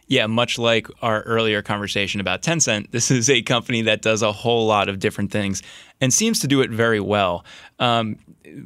Yeah, 0.08 0.26
much 0.26 0.58
like 0.58 0.86
our 1.02 1.20
earlier 1.22 1.60
conversation 1.60 2.20
about 2.20 2.40
Tencent, 2.40 2.92
this 2.92 3.10
is 3.10 3.28
a 3.28 3.42
company 3.42 3.82
that 3.82 4.00
does 4.00 4.22
a 4.22 4.32
whole 4.32 4.66
lot 4.66 4.88
of 4.88 5.00
different 5.00 5.30
things 5.30 5.62
and 6.00 6.14
seems 6.14 6.38
to 6.40 6.46
do 6.46 6.62
it 6.62 6.70
very 6.70 7.00
well. 7.00 7.44
Um, 7.78 8.16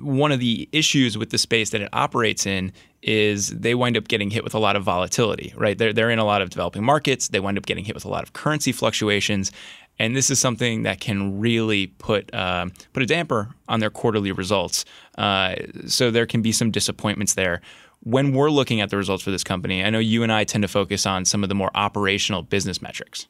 one 0.00 0.30
of 0.30 0.38
the 0.38 0.68
issues 0.70 1.18
with 1.18 1.30
the 1.30 1.38
space 1.38 1.70
that 1.70 1.80
it 1.80 1.88
operates 1.92 2.46
in 2.46 2.72
is 3.02 3.48
they 3.48 3.74
wind 3.74 3.96
up 3.96 4.08
getting 4.08 4.30
hit 4.30 4.44
with 4.44 4.54
a 4.54 4.58
lot 4.58 4.76
of 4.76 4.84
volatility, 4.84 5.52
right? 5.56 5.76
They're, 5.76 5.92
they're 5.92 6.10
in 6.10 6.18
a 6.18 6.24
lot 6.24 6.40
of 6.40 6.50
developing 6.50 6.84
markets. 6.84 7.28
They 7.28 7.40
wind 7.40 7.58
up 7.58 7.66
getting 7.66 7.84
hit 7.84 7.94
with 7.94 8.04
a 8.04 8.08
lot 8.08 8.22
of 8.22 8.32
currency 8.32 8.72
fluctuations. 8.72 9.50
And 9.98 10.16
this 10.16 10.30
is 10.30 10.38
something 10.38 10.84
that 10.84 11.00
can 11.00 11.38
really 11.38 11.88
put 11.88 12.32
uh, 12.34 12.66
put 12.92 13.02
a 13.02 13.06
damper 13.06 13.50
on 13.68 13.80
their 13.80 13.90
quarterly 13.90 14.32
results. 14.32 14.84
Uh, 15.18 15.56
so 15.86 16.10
there 16.10 16.26
can 16.26 16.42
be 16.42 16.52
some 16.52 16.70
disappointments 16.70 17.34
there 17.34 17.60
when 18.04 18.32
we're 18.32 18.50
looking 18.50 18.80
at 18.80 18.90
the 18.90 18.96
results 18.96 19.22
for 19.22 19.30
this 19.30 19.44
company, 19.44 19.84
I 19.84 19.90
know 19.90 19.98
you 19.98 20.22
and 20.22 20.32
I 20.32 20.44
tend 20.44 20.62
to 20.62 20.68
focus 20.68 21.06
on 21.06 21.24
some 21.24 21.42
of 21.42 21.48
the 21.48 21.54
more 21.54 21.70
operational 21.74 22.42
business 22.42 22.82
metrics. 22.82 23.28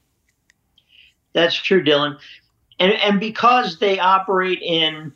That's 1.35 1.55
true, 1.55 1.85
Dylan. 1.85 2.19
And 2.79 2.93
and 2.95 3.21
because 3.21 3.79
they 3.79 3.99
operate 3.99 4.61
in, 4.63 5.13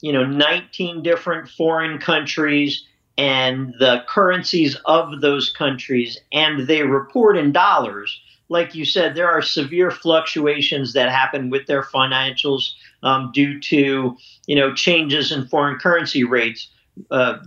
you 0.00 0.12
know, 0.12 0.24
19 0.24 1.02
different 1.02 1.48
foreign 1.48 1.98
countries 1.98 2.86
and 3.20 3.74
the 3.78 4.02
currencies 4.08 4.76
of 4.86 5.20
those 5.20 5.50
countries 5.50 6.18
and 6.32 6.66
they 6.66 6.82
report 6.82 7.36
in 7.36 7.52
dollars, 7.52 8.18
like 8.48 8.74
you 8.74 8.86
said, 8.86 9.14
there 9.14 9.30
are 9.30 9.42
severe 9.42 9.90
fluctuations 9.90 10.94
that 10.94 11.10
happen 11.10 11.50
with 11.50 11.66
their 11.66 11.82
financials 11.82 12.72
um, 13.02 13.30
due 13.34 13.60
to, 13.60 14.16
you 14.46 14.56
know, 14.56 14.72
changes 14.74 15.30
in 15.30 15.46
foreign 15.46 15.78
currency 15.78 16.24
rates. 16.24 16.68
Uh, 17.10 17.38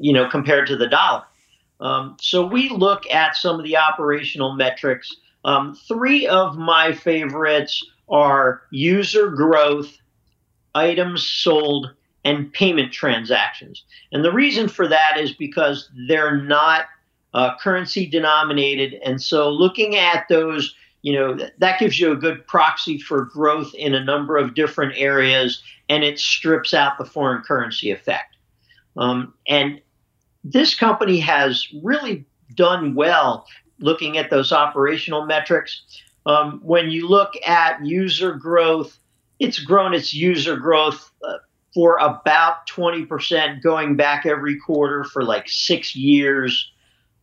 you 0.00 0.12
know, 0.12 0.28
compared 0.28 0.66
to 0.66 0.76
the 0.76 0.86
dollar. 0.86 1.24
Um, 1.80 2.16
so 2.20 2.46
we 2.46 2.68
look 2.68 3.08
at 3.10 3.36
some 3.36 3.58
of 3.58 3.64
the 3.64 3.76
operational 3.76 4.54
metrics. 4.54 5.14
Um, 5.44 5.74
three 5.88 6.26
of 6.26 6.56
my 6.56 6.92
favorites 6.92 7.84
are 8.08 8.62
user 8.70 9.30
growth, 9.30 9.96
items 10.74 11.26
sold, 11.26 11.94
and 12.24 12.52
payment 12.52 12.92
transactions. 12.92 13.84
And 14.12 14.24
the 14.24 14.32
reason 14.32 14.68
for 14.68 14.88
that 14.88 15.18
is 15.18 15.32
because 15.32 15.90
they're 16.08 16.40
not 16.40 16.86
uh, 17.34 17.56
currency 17.58 18.06
denominated. 18.06 18.94
And 19.04 19.20
so 19.20 19.50
looking 19.50 19.96
at 19.96 20.26
those, 20.28 20.74
you 21.02 21.12
know, 21.12 21.38
that 21.58 21.78
gives 21.78 21.98
you 21.98 22.12
a 22.12 22.16
good 22.16 22.46
proxy 22.46 22.98
for 22.98 23.24
growth 23.26 23.74
in 23.74 23.94
a 23.94 24.04
number 24.04 24.36
of 24.38 24.54
different 24.54 24.94
areas 24.96 25.62
and 25.88 26.02
it 26.02 26.18
strips 26.18 26.72
out 26.72 26.96
the 26.96 27.04
foreign 27.04 27.42
currency 27.42 27.90
effect. 27.90 28.36
Um, 28.96 29.34
and 29.46 29.80
this 30.44 30.74
company 30.74 31.18
has 31.20 31.66
really 31.82 32.24
done 32.54 32.94
well 32.94 33.46
looking 33.80 34.16
at 34.16 34.30
those 34.30 34.52
operational 34.52 35.26
metrics. 35.26 35.82
Um, 36.26 36.60
when 36.62 36.90
you 36.90 37.08
look 37.08 37.32
at 37.46 37.84
user 37.84 38.32
growth, 38.32 38.98
it's 39.40 39.58
grown 39.58 39.92
its 39.92 40.14
user 40.14 40.56
growth 40.56 41.10
uh, 41.26 41.38
for 41.74 41.98
about 41.98 42.68
20% 42.68 43.60
going 43.60 43.96
back 43.96 44.24
every 44.24 44.58
quarter 44.58 45.02
for 45.04 45.24
like 45.24 45.48
six 45.48 45.96
years. 45.96 46.70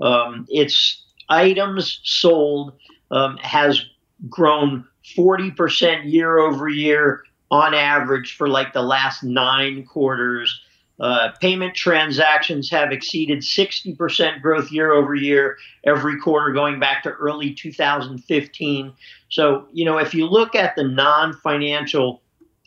Um, 0.02 0.46
its 0.50 1.04
items 1.30 2.02
sold 2.04 2.74
um, 3.10 3.38
has 3.38 3.84
grown 4.30 4.86
40% 5.18 6.12
year 6.12 6.38
over 6.38 6.68
year 6.68 7.24
on 7.50 7.74
average 7.74 8.36
for 8.36 8.48
like 8.48 8.74
the 8.74 8.82
last 8.82 9.24
nine 9.24 9.86
quarters. 9.86 10.62
Uh, 11.00 11.32
payment 11.42 11.74
transactions 11.74 12.70
have 12.70 12.92
exceeded 12.92 13.40
60% 13.40 14.42
growth 14.42 14.72
year 14.72 14.92
over 14.94 15.16
year 15.16 15.58
every 15.84 16.20
quarter 16.20 16.54
going 16.54 16.80
back 16.80 17.02
to 17.04 17.10
early 17.10 17.54
2015. 17.54 18.94
So, 19.30 19.68
you 19.74 19.84
know, 19.84 19.98
if 19.98 20.14
you 20.14 20.28
look 20.28 20.54
at 20.54 20.76
the 20.76 20.84
non 20.84 21.34
financial 21.34 22.21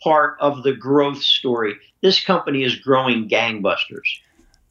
part 0.05 0.37
of 0.39 0.61
the 0.61 0.71
growth 0.71 1.21
story, 1.21 1.75
this 2.01 2.23
company 2.23 2.63
is 2.63 2.75
growing 2.75 3.27
gangbusters. 3.27 4.19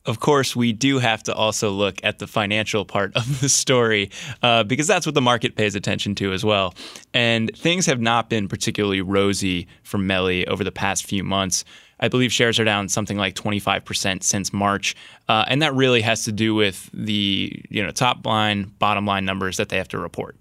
Of 0.07 0.21
course, 0.21 0.55
we 0.55 0.73
do 0.73 0.99
have 0.99 1.23
to 1.25 1.35
also 1.35 1.71
look 1.71 1.97
at 2.05 2.19
the 2.19 2.27
financial 2.27 2.85
part 2.85 3.17
of 3.17 3.41
the 3.41 3.49
story 3.49 4.11
uh, 4.43 4.63
because 4.63 4.87
that's 4.87 5.07
what 5.07 5.15
the 5.15 5.21
market 5.21 5.57
pays 5.57 5.75
attention 5.75 6.15
to 6.17 6.33
as 6.33 6.45
well. 6.45 6.75
And 7.13 7.51
things 7.57 7.87
have 7.87 8.01
not 8.01 8.31
been 8.31 8.47
particularly 8.47 9.01
rosy 9.01 9.67
for 9.83 9.99
Meli 9.99 10.47
over 10.47 10.63
the 10.63 10.73
past 10.73 11.05
few 11.05 11.25
months. 11.25 11.65
I 12.01 12.09
believe 12.09 12.33
shares 12.33 12.61
are 12.61 12.65
down 12.65 12.89
something 12.89 13.17
like 13.17 13.35
25% 13.35 14.23
since 14.23 14.53
March. 14.53 14.95
Uh, 15.29 15.47
and 15.49 15.63
that 15.63 15.75
really 15.75 16.03
has 16.03 16.25
to 16.25 16.33
do 16.33 16.55
with 16.55 16.91
the 16.93 17.65
you 17.71 17.83
know 17.83 17.91
top 17.91 18.25
line, 18.25 18.73
bottom 18.79 19.07
line 19.07 19.25
numbers 19.25 19.57
that 19.57 19.71
they 19.71 19.79
have 19.79 19.89
to 19.89 19.99
report. 19.99 20.37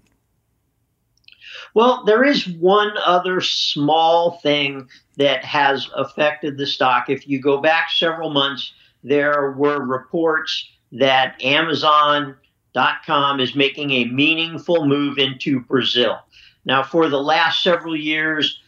Well, 1.74 2.04
there 2.04 2.24
is 2.24 2.48
one 2.48 2.92
other 3.04 3.40
small 3.40 4.38
thing 4.38 4.88
that 5.16 5.44
has 5.44 5.90
affected 5.94 6.56
the 6.56 6.66
stock. 6.66 7.10
If 7.10 7.28
you 7.28 7.40
go 7.40 7.60
back 7.60 7.90
several 7.90 8.30
months, 8.30 8.72
there 9.02 9.50
were 9.52 9.84
reports 9.84 10.70
that 10.92 11.42
Amazon.com 11.42 13.40
is 13.40 13.56
making 13.56 13.90
a 13.90 14.04
meaningful 14.06 14.86
move 14.86 15.18
into 15.18 15.60
Brazil. 15.60 16.20
Now, 16.64 16.82
for 16.82 17.08
the 17.08 17.20
last 17.20 17.62
several 17.62 17.96
years, 17.96 18.60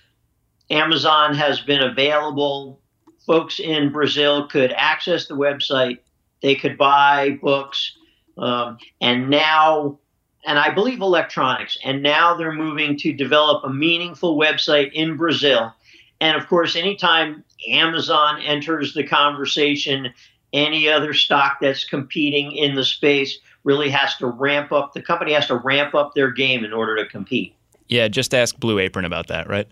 Amazon 0.71 1.35
has 1.35 1.61
been 1.61 1.83
available. 1.83 2.81
Folks 3.25 3.61
in 3.61 3.93
Brazil 3.93 4.49
could 4.49 4.73
access 4.73 5.27
the 5.27 5.35
website, 5.35 5.99
they 6.43 6.55
could 6.55 6.77
buy 6.77 7.39
books, 7.41 7.97
um, 8.37 8.79
and 9.01 9.31
now, 9.31 9.99
and 10.47 10.59
I 10.59 10.71
believe 10.71 11.01
electronics, 11.01 11.77
and 11.85 12.03
now 12.03 12.37
they're 12.37 12.53
moving 12.53 12.97
to 12.99 13.13
develop 13.13 13.65
a 13.65 13.69
meaningful 13.69 14.39
website 14.39 14.93
in 14.93 15.17
Brazil. 15.17 15.75
And 16.21 16.37
of 16.37 16.47
course, 16.47 16.77
anytime 16.77 17.45
Amazon 17.69 18.41
enters 18.41 18.95
the 18.95 19.05
conversation, 19.05 20.15
any 20.53 20.89
other 20.89 21.13
stock 21.13 21.59
that's 21.61 21.85
competing 21.85 22.53
in 22.53 22.77
the 22.77 22.85
space 22.85 23.39
really 23.65 23.91
has 23.91 24.17
to 24.17 24.29
ramp 24.29 24.73
up, 24.73 24.95
the 24.95 25.03
company 25.03 25.33
has 25.33 25.49
to 25.49 25.57
ramp 25.57 25.95
up 25.95 26.15
their 26.15 26.31
game 26.31 26.65
in 26.65 26.73
order 26.73 26.97
to 26.97 27.07
compete. 27.07 27.55
Yeah, 27.89 28.09
just 28.09 28.33
ask 28.33 28.57
Blue 28.59 28.79
Apron 28.79 29.05
about 29.05 29.27
that, 29.27 29.49
right? 29.49 29.69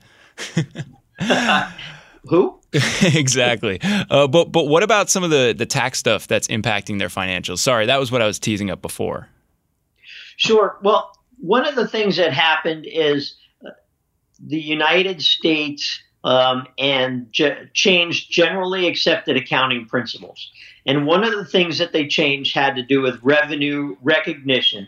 Who? 2.28 2.58
exactly. 3.02 3.78
Uh, 3.82 4.26
but 4.26 4.50
but 4.50 4.66
what 4.66 4.82
about 4.82 5.08
some 5.08 5.22
of 5.22 5.30
the 5.30 5.54
the 5.56 5.66
tax 5.66 5.98
stuff 5.98 6.26
that's 6.26 6.48
impacting 6.48 6.98
their 6.98 7.08
financials? 7.08 7.58
Sorry, 7.58 7.86
that 7.86 8.00
was 8.00 8.10
what 8.10 8.20
I 8.20 8.26
was 8.26 8.38
teasing 8.40 8.70
up 8.70 8.82
before. 8.82 9.28
Sure. 10.36 10.78
Well, 10.82 11.12
one 11.38 11.66
of 11.66 11.74
the 11.74 11.88
things 11.88 12.16
that 12.16 12.32
happened 12.32 12.86
is 12.86 13.36
uh, 13.64 13.70
the 14.40 14.60
United 14.60 15.22
States 15.22 16.00
um, 16.24 16.66
and 16.78 17.30
ge- 17.32 17.72
changed 17.74 18.30
generally 18.32 18.88
accepted 18.88 19.36
accounting 19.36 19.86
principles. 19.86 20.50
And 20.86 21.06
one 21.06 21.24
of 21.24 21.32
the 21.32 21.44
things 21.44 21.78
that 21.78 21.92
they 21.92 22.06
changed 22.08 22.54
had 22.54 22.76
to 22.76 22.82
do 22.82 23.02
with 23.02 23.20
revenue 23.22 23.96
recognition 24.02 24.86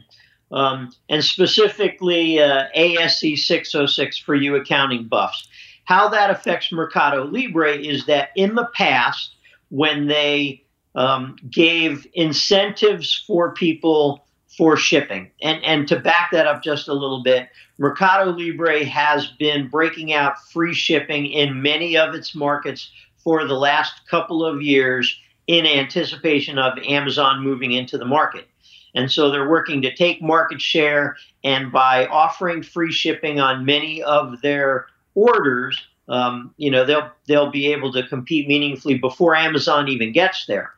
um, 0.51 0.93
and 1.09 1.25
specifically 1.25 2.41
uh, 2.41 2.65
ASC 2.77 3.39
606 3.39 4.19
for 4.19 4.35
you 4.35 4.57
accounting 4.57 5.05
buffs. 5.05 5.49
How 5.85 6.09
that 6.09 6.31
affects 6.31 6.73
Mercado 6.73 7.25
Libre 7.25 7.77
is 7.77 8.07
that 8.07 8.31
in 8.37 8.55
the 8.55 8.69
past, 8.75 9.35
when 9.69 10.07
they 10.07 10.65
um, 10.95 11.37
gave 11.51 12.07
incentives 12.15 13.25
for 13.27 13.53
people 13.53 14.26
for 14.57 14.77
shipping. 14.77 15.31
And 15.43 15.63
and 15.65 15.89
to 15.89 15.99
back 16.01 16.31
that 16.33 16.47
up 16.47 16.63
just 16.63 16.89
a 16.89 16.95
little 16.95 17.23
bit, 17.23 17.49
Mercado 17.79 18.31
Libre 18.31 18.85
has 18.85 19.27
been 19.39 19.69
breaking 19.69 20.13
out 20.13 20.43
free 20.51 20.75
shipping 20.75 21.27
in 21.27 21.63
many 21.63 21.97
of 21.97 22.15
its 22.15 22.35
markets 22.35 22.91
for 23.19 23.47
the 23.47 23.55
last 23.55 24.07
couple 24.09 24.45
of 24.45 24.63
years 24.63 25.19
in 25.47 25.67
anticipation 25.67 26.59
of 26.59 26.79
Amazon 26.87 27.43
moving 27.43 27.73
into 27.73 27.99
the 27.99 28.05
market. 28.05 28.49
And 28.95 29.13
so 29.13 29.31
they're 29.31 29.49
working 29.49 29.83
to 29.83 29.95
take 29.95 30.23
market 30.23 30.61
share 30.61 31.17
and 31.45 31.71
by 31.71 32.07
offering 32.07 32.63
free 32.63 32.91
shipping 32.91 33.39
on 33.39 33.65
many 33.65 34.03
of 34.03 34.41
their 34.41 34.87
orders, 35.15 35.79
um, 36.09 36.55
you 36.57 36.71
know, 36.71 36.85
they'll 36.85 37.11
they'll 37.27 37.51
be 37.51 37.73
able 37.73 37.93
to 37.93 38.07
compete 38.09 38.49
meaningfully 38.49 38.97
before 38.97 39.37
Amazon 39.37 39.89
even 39.89 40.13
gets 40.13 40.47
there. 40.47 40.73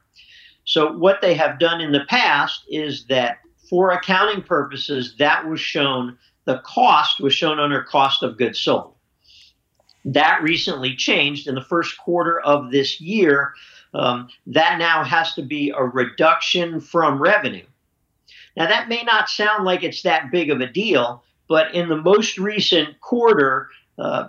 So 0.65 0.93
what 0.93 1.21
they 1.21 1.35
have 1.35 1.59
done 1.59 1.81
in 1.81 1.93
the 1.93 2.05
past 2.09 2.65
is 2.69 3.07
that 3.07 3.39
for 3.69 3.91
accounting 3.91 4.43
purposes, 4.43 5.15
that 5.19 5.47
was 5.47 5.61
shown, 5.61 6.19
the 6.45 6.59
cost 6.65 7.21
was 7.21 7.35
shown 7.35 7.59
under 7.59 7.83
cost 7.83 8.23
of 8.23 8.39
goods 8.39 8.59
sold. 8.59 8.95
That 10.05 10.43
recently 10.43 10.97
changed 10.97 11.47
in 11.47 11.55
the 11.55 11.65
first 11.65 11.99
quarter 11.99 12.41
of 12.41 12.71
this 12.71 13.01
year. 13.01 13.55
Um, 13.95 14.29
that 14.47 14.79
now 14.79 15.03
has 15.03 15.35
to 15.35 15.43
be 15.43 15.71
a 15.71 15.83
reduction 15.83 16.81
from 16.81 17.21
revenue. 17.21 17.65
Now, 18.57 18.67
that 18.67 18.89
may 18.89 19.03
not 19.03 19.29
sound 19.29 19.65
like 19.65 19.83
it's 19.83 20.03
that 20.03 20.31
big 20.31 20.51
of 20.51 20.61
a 20.61 20.67
deal, 20.67 21.23
but 21.49 21.75
in 21.75 21.89
the 21.89 21.97
most 21.97 22.39
recent 22.39 23.01
quarter, 23.01 23.69
uh, 23.99 24.29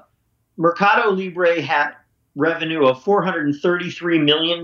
Mercado 0.58 1.12
Libre 1.12 1.62
had 1.62 1.93
revenue 2.36 2.86
of 2.86 3.04
$433 3.04 4.23
million 4.23 4.63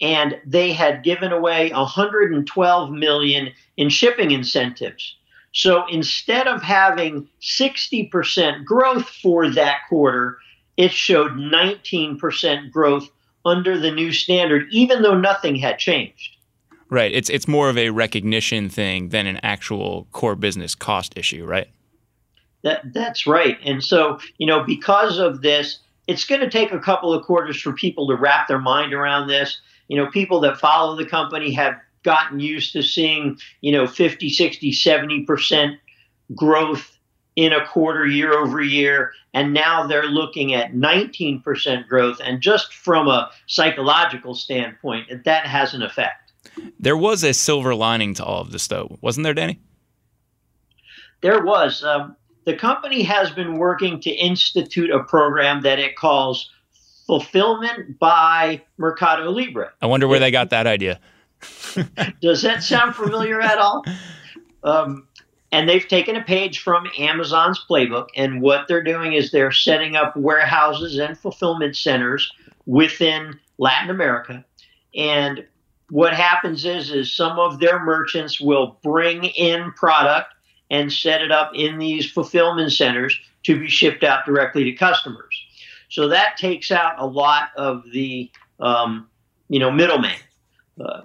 and 0.00 0.38
they 0.44 0.72
had 0.72 1.04
given 1.04 1.32
away 1.32 1.70
112 1.70 2.90
million 2.90 3.50
in 3.76 3.88
shipping 3.88 4.30
incentives. 4.30 5.16
So 5.52 5.86
instead 5.86 6.48
of 6.48 6.62
having 6.62 7.28
60% 7.40 8.64
growth 8.64 9.08
for 9.08 9.48
that 9.50 9.78
quarter, 9.88 10.38
it 10.76 10.90
showed 10.90 11.32
19% 11.32 12.72
growth 12.72 13.08
under 13.44 13.78
the 13.78 13.90
new 13.90 14.12
standard, 14.12 14.66
even 14.70 15.02
though 15.02 15.18
nothing 15.18 15.54
had 15.54 15.78
changed. 15.78 16.36
Right. 16.90 17.12
It's 17.12 17.30
it's 17.30 17.48
more 17.48 17.68
of 17.68 17.78
a 17.78 17.90
recognition 17.90 18.68
thing 18.68 19.08
than 19.08 19.26
an 19.26 19.40
actual 19.42 20.06
core 20.12 20.36
business 20.36 20.74
cost 20.74 21.16
issue, 21.16 21.44
right? 21.44 21.68
That 22.62 22.92
that's 22.92 23.26
right. 23.26 23.58
And 23.64 23.82
so, 23.82 24.18
you 24.38 24.46
know, 24.46 24.62
because 24.62 25.18
of 25.18 25.42
this, 25.42 25.78
it's 26.06 26.24
going 26.24 26.40
to 26.40 26.50
take 26.50 26.72
a 26.72 26.78
couple 26.78 27.12
of 27.12 27.24
quarters 27.24 27.60
for 27.60 27.72
people 27.72 28.06
to 28.08 28.16
wrap 28.16 28.48
their 28.48 28.58
mind 28.58 28.92
around 28.92 29.28
this 29.28 29.60
you 29.88 29.96
know, 29.96 30.10
people 30.10 30.40
that 30.40 30.58
follow 30.58 30.96
the 30.96 31.06
company 31.06 31.52
have 31.52 31.74
gotten 32.02 32.40
used 32.40 32.72
to 32.72 32.82
seeing, 32.82 33.38
you 33.60 33.72
know, 33.72 33.86
50, 33.86 34.28
60, 34.28 34.72
70% 34.72 35.78
growth 36.34 36.96
in 37.36 37.52
a 37.52 37.66
quarter 37.66 38.06
year 38.06 38.32
over 38.32 38.62
year. 38.62 39.12
And 39.32 39.52
now 39.52 39.86
they're 39.86 40.04
looking 40.06 40.54
at 40.54 40.72
19% 40.72 41.88
growth. 41.88 42.20
And 42.22 42.40
just 42.40 42.72
from 42.74 43.08
a 43.08 43.30
psychological 43.46 44.34
standpoint, 44.34 45.24
that 45.24 45.46
has 45.46 45.74
an 45.74 45.82
effect. 45.82 46.32
There 46.78 46.96
was 46.96 47.24
a 47.24 47.34
silver 47.34 47.74
lining 47.74 48.14
to 48.14 48.24
all 48.24 48.40
of 48.40 48.52
this, 48.52 48.68
though, 48.68 48.98
wasn't 49.00 49.24
there, 49.24 49.34
Danny? 49.34 49.60
There 51.22 51.42
was. 51.42 51.82
Um, 51.82 52.16
the 52.44 52.54
company 52.54 53.02
has 53.02 53.30
been 53.30 53.56
working 53.56 53.98
to 54.00 54.10
institute 54.10 54.90
a 54.90 55.02
program 55.02 55.62
that 55.62 55.78
it 55.78 55.96
calls 55.96 56.50
fulfillment 57.06 57.98
by 57.98 58.62
Mercado 58.78 59.30
Libre. 59.30 59.72
I 59.82 59.86
wonder 59.86 60.08
where 60.08 60.18
they 60.18 60.30
got 60.30 60.50
that 60.50 60.66
idea. 60.66 61.00
Does 62.20 62.42
that 62.42 62.62
sound 62.62 62.94
familiar 62.94 63.40
at 63.40 63.58
all? 63.58 63.84
Um, 64.62 65.06
and 65.52 65.68
they've 65.68 65.86
taken 65.86 66.16
a 66.16 66.22
page 66.22 66.60
from 66.60 66.88
Amazon's 66.98 67.64
playbook, 67.68 68.08
and 68.16 68.40
what 68.40 68.66
they're 68.66 68.82
doing 68.82 69.12
is 69.12 69.30
they're 69.30 69.52
setting 69.52 69.94
up 69.94 70.16
warehouses 70.16 70.98
and 70.98 71.16
fulfillment 71.16 71.76
centers 71.76 72.32
within 72.66 73.38
Latin 73.58 73.90
America. 73.90 74.44
And 74.96 75.46
what 75.90 76.14
happens 76.14 76.64
is, 76.64 76.90
is 76.90 77.14
some 77.14 77.38
of 77.38 77.60
their 77.60 77.78
merchants 77.84 78.40
will 78.40 78.78
bring 78.82 79.24
in 79.24 79.70
product 79.72 80.34
and 80.70 80.92
set 80.92 81.20
it 81.20 81.30
up 81.30 81.52
in 81.54 81.78
these 81.78 82.10
fulfillment 82.10 82.72
centers 82.72 83.18
to 83.44 83.60
be 83.60 83.68
shipped 83.68 84.02
out 84.02 84.24
directly 84.24 84.64
to 84.64 84.72
customers. 84.72 85.43
So 85.94 86.08
that 86.08 86.36
takes 86.36 86.72
out 86.72 86.96
a 86.98 87.06
lot 87.06 87.50
of 87.56 87.84
the 87.92 88.28
um, 88.58 89.08
you 89.48 89.60
know 89.60 89.70
middleman. 89.70 90.18
Uh, 90.80 91.02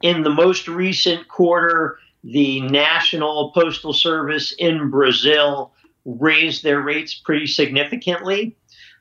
in 0.00 0.22
the 0.22 0.30
most 0.30 0.68
recent 0.68 1.28
quarter, 1.28 1.98
the 2.24 2.62
National 2.62 3.50
Postal 3.50 3.92
Service 3.92 4.52
in 4.52 4.88
Brazil 4.88 5.74
raised 6.06 6.62
their 6.62 6.80
rates 6.80 7.12
pretty 7.12 7.46
significantly. 7.46 8.56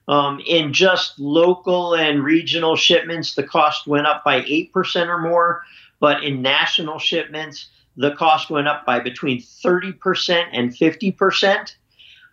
Um, 0.09 0.41
in 0.45 0.73
just 0.73 1.17
local 1.17 1.95
and 1.95 2.25
regional 2.25 2.75
shipments, 2.75 3.33
the 3.33 3.43
cost 3.43 3.87
went 3.87 4.07
up 4.07 4.25
by 4.25 4.41
8% 4.41 5.07
or 5.07 5.17
more, 5.17 5.63
but 6.01 6.25
in 6.25 6.41
national 6.41 6.99
shipments, 6.99 7.69
the 7.95 8.11
cost 8.15 8.49
went 8.49 8.67
up 8.67 8.85
by 8.85 8.99
between 8.99 9.41
30% 9.41 10.45
and 10.51 10.71
50%. 10.75 11.75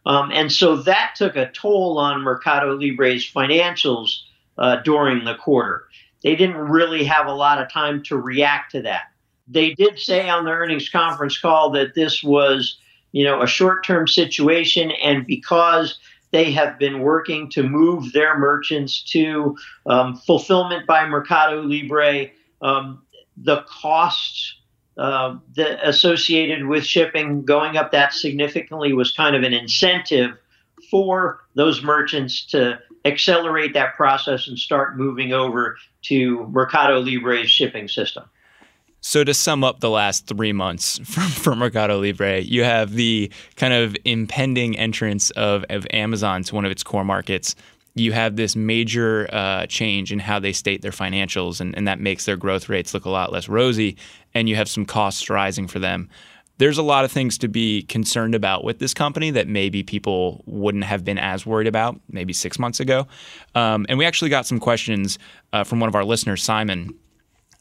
Um, 0.09 0.31
and 0.33 0.51
so 0.51 0.77
that 0.77 1.14
took 1.16 1.37
a 1.37 1.51
toll 1.51 1.99
on 1.99 2.23
Mercado 2.23 2.75
Libre's 2.75 3.31
financials 3.31 4.23
uh, 4.57 4.77
during 4.77 5.25
the 5.25 5.35
quarter. 5.35 5.87
They 6.23 6.35
didn't 6.35 6.57
really 6.57 7.05
have 7.05 7.27
a 7.27 7.35
lot 7.35 7.61
of 7.61 7.71
time 7.71 8.03
to 8.05 8.16
react 8.16 8.73
to 8.73 8.83
that. 8.83 9.12
They 9.47 9.75
did 9.75 9.99
say 9.99 10.29
on 10.29 10.44
the 10.44 10.51
earnings 10.51 10.88
conference 10.88 11.38
call 11.38 11.71
that 11.73 11.94
this 11.94 12.25
was, 12.25 12.79
you 13.12 13.23
know, 13.23 13.42
a 13.42 13.47
short-term 13.47 14.09
situation, 14.09 14.90
and 15.03 15.27
because 15.27 15.99
they 16.31 16.53
have 16.53 16.79
been 16.79 17.01
working 17.01 17.51
to 17.51 17.62
move 17.62 18.12
their 18.12 18.38
merchants 18.38 19.03
to 19.12 19.57
um, 19.87 20.16
fulfillment 20.16 20.87
by 20.87 21.07
Mercado 21.07 21.62
Libre, 21.62 22.31
um, 22.62 23.03
the 23.37 23.62
costs 23.68 24.57
uh, 24.99 25.37
the, 25.55 25.89
associated 25.89 26.67
with 26.67 26.85
shipping 26.85 27.45
going 27.45 27.77
up 27.77 27.93
that 27.93 28.13
significantly 28.13 28.93
was 28.93 29.13
kind 29.13 29.37
of 29.37 29.45
an 29.45 29.55
incentive 29.55 30.37
for 30.91 31.41
those 31.55 31.83
merchants 31.83 32.45
to 32.47 32.79
accelerate 33.05 33.75
that 33.75 33.95
process 33.95 34.49
and 34.49 34.59
start 34.59 34.97
moving 34.97 35.33
over 35.33 35.77
to 36.03 36.47
Mercado 36.49 36.99
Libre's 36.99 37.51
shipping 37.51 37.89
system. 37.89 38.25
So 39.01 39.23
to 39.23 39.33
sum 39.33 39.63
up 39.63 39.81
the 39.81 39.91
last 39.91 40.27
three 40.27 40.53
months 40.53 40.99
from, 41.05 41.29
from 41.29 41.59
Mercado 41.61 42.01
Libre, 42.01 42.41
you 42.41 42.65
have 42.65 42.95
the 42.95 43.31
kind 43.57 43.73
of 43.73 43.97
impending 44.05 44.77
entrance 44.77 45.31
of, 45.31 45.65
of 45.71 45.87
Amazon 45.93 46.43
to 46.45 46.55
one 46.55 46.65
of 46.65 46.73
its 46.73 46.83
core 46.83 47.05
markets 47.05 47.55
you 47.99 48.13
have 48.13 48.37
this 48.37 48.57
major 48.57 49.29
uh, 49.33 49.67
change 49.67 50.13
in 50.13 50.19
how 50.19 50.39
they 50.39 50.53
state 50.53 50.83
their 50.83 50.91
financials, 50.93 51.61
and, 51.61 51.77
and 51.77 51.87
that 51.89 52.01
makes 52.01 52.25
their 52.25 52.37
growth 52.37 52.69
rates 52.69 52.95
look 52.95 53.05
a 53.05 53.11
lot 53.11 53.33
less 53.33 53.49
rosy, 53.49 53.97
and 54.35 54.49
you 54.49 54.57
have 54.57 54.69
some 54.69 54.85
costs 54.85 55.29
rising 55.31 55.67
for 55.69 55.79
them. 55.79 56.09
There's 56.59 56.79
a 56.79 56.83
lot 56.83 57.05
of 57.05 57.13
things 57.13 57.39
to 57.39 57.49
be 57.49 57.83
concerned 57.83 58.35
about 58.35 58.65
with 58.65 58.81
this 58.81 58.93
company 58.93 59.31
that 59.31 59.47
maybe 59.47 59.85
people 59.85 60.43
wouldn't 60.47 60.85
have 60.85 61.05
been 61.05 61.19
as 61.19 61.47
worried 61.47 61.69
about 61.69 62.01
maybe 62.11 62.33
six 62.33 62.59
months 62.59 62.81
ago. 62.81 63.07
Um, 63.55 63.87
and 63.89 63.97
we 63.97 64.05
actually 64.05 64.31
got 64.31 64.45
some 64.45 64.59
questions 64.59 65.19
uh, 65.53 65.63
from 65.63 65.79
one 65.79 65.89
of 65.89 65.95
our 65.95 66.05
listeners, 66.05 66.43
Simon, 66.43 66.93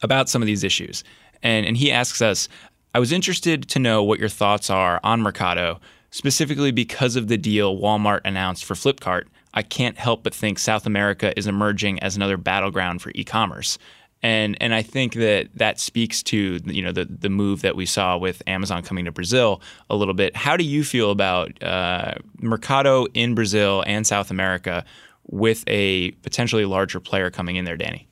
about 0.02 0.30
some 0.30 0.42
of 0.42 0.48
these 0.48 0.64
issues. 0.64 1.04
And, 1.44 1.66
and 1.66 1.78
he 1.78 1.92
asks 1.92 2.24
us, 2.24 2.50
I 2.96 3.00
was 3.00 3.12
interested 3.12 3.70
to 3.70 3.78
know 3.78 4.04
what 4.04 4.20
your 4.20 4.30
thoughts 4.30 4.72
are 4.72 5.00
on 5.04 5.22
Mercado, 5.22 5.80
specifically 6.10 6.72
because 6.72 7.16
of 7.16 7.28
the 7.28 7.38
deal 7.38 7.78
Walmart 7.78 8.22
announced 8.26 8.66
for 8.66 8.74
Flipkart 8.74 9.26
I 9.54 9.64
can't 9.64 9.98
help 9.98 10.24
but 10.24 10.34
think 10.34 10.60
South 10.60 10.86
America 10.86 11.38
is 11.38 11.48
emerging 11.48 12.00
as 12.00 12.16
another 12.16 12.38
battleground 12.38 13.02
for 13.02 13.12
e-commerce. 13.16 13.78
And 14.24 14.58
and 14.62 14.74
I 14.74 14.82
think 14.82 15.14
that 15.14 15.50
that 15.56 15.80
speaks 15.80 16.24
to 16.24 16.60
you 16.66 16.82
know 16.82 16.92
the 16.92 17.06
the 17.06 17.30
move 17.30 17.62
that 17.62 17.76
we 17.76 17.86
saw 17.86 18.18
with 18.18 18.42
Amazon 18.48 18.82
coming 18.82 19.06
to 19.06 19.12
Brazil 19.12 19.62
a 19.92 19.96
little 19.96 20.16
bit. 20.16 20.36
How 20.36 20.58
do 20.58 20.64
you 20.64 20.84
feel 20.84 21.12
about 21.12 21.62
uh, 21.62 22.16
Mercado 22.42 23.06
in 23.14 23.36
Brazil 23.36 23.84
and 23.86 24.08
South 24.08 24.32
America 24.32 24.84
with 25.28 25.64
a 25.68 26.12
potentially 26.24 26.66
larger 26.66 27.00
player 27.00 27.30
coming 27.30 27.58
in 27.58 27.66
there, 27.66 27.78
Danny? 27.78 28.08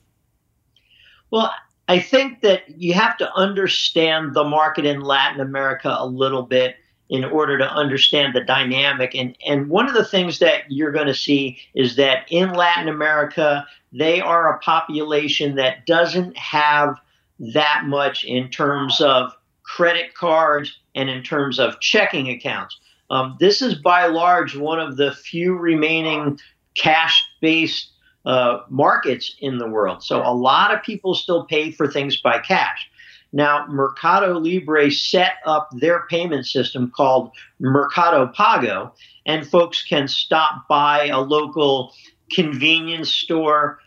Well, 1.31 1.51
I 1.87 1.99
think 1.99 2.41
that 2.41 2.63
you 2.69 2.93
have 2.93 3.17
to 3.17 3.33
understand 3.33 4.33
the 4.33 4.43
market 4.43 4.85
in 4.85 5.01
Latin 5.01 5.41
America 5.41 5.95
a 5.97 6.05
little 6.05 6.43
bit 6.43 6.75
in 7.09 7.23
order 7.23 7.57
to 7.57 7.71
understand 7.71 8.33
the 8.33 8.41
dynamic. 8.41 9.13
And, 9.13 9.37
and 9.45 9.69
one 9.69 9.87
of 9.87 9.93
the 9.93 10.05
things 10.05 10.39
that 10.39 10.63
you're 10.69 10.91
going 10.91 11.07
to 11.07 11.13
see 11.13 11.59
is 11.75 11.95
that 11.97 12.25
in 12.29 12.53
Latin 12.53 12.87
America, 12.87 13.67
they 13.91 14.21
are 14.21 14.53
a 14.53 14.59
population 14.59 15.55
that 15.55 15.85
doesn't 15.85 16.35
have 16.37 16.99
that 17.39 17.83
much 17.85 18.23
in 18.23 18.49
terms 18.49 19.01
of 19.01 19.33
credit 19.63 20.13
cards 20.13 20.77
and 20.95 21.09
in 21.09 21.23
terms 21.23 21.59
of 21.59 21.79
checking 21.79 22.29
accounts. 22.29 22.79
Um, 23.09 23.37
this 23.39 23.61
is 23.61 23.75
by 23.75 24.07
large 24.07 24.55
one 24.55 24.79
of 24.79 24.97
the 24.97 25.11
few 25.13 25.55
remaining 25.55 26.39
cash 26.75 27.23
based 27.39 27.91
uh, 28.25 28.61
markets 28.69 29.35
in 29.39 29.59
the 29.59 29.67
world. 29.67 30.03
So 30.03 30.21
a 30.21 30.33
lot 30.33 30.73
of 30.73 30.81
people 30.81 31.13
still 31.13 31.45
pay 31.45 31.71
for 31.71 31.87
things 31.87 32.19
by 32.19 32.39
cash. 32.39 32.89
Now, 33.35 33.67
Mercado 33.67 34.39
Libre 34.39 34.89
set 34.89 35.33
up 35.45 35.69
their 35.73 36.07
payment 36.09 36.47
system 36.47 36.89
called 36.95 37.31
Mercado 37.59 38.27
Pago, 38.27 38.93
and 39.25 39.45
folks 39.45 39.83
can 39.83 40.07
stop 40.07 40.69
by 40.69 41.07
a 41.07 41.19
local 41.19 41.93
convenience 42.31 43.13
store. 43.13 43.79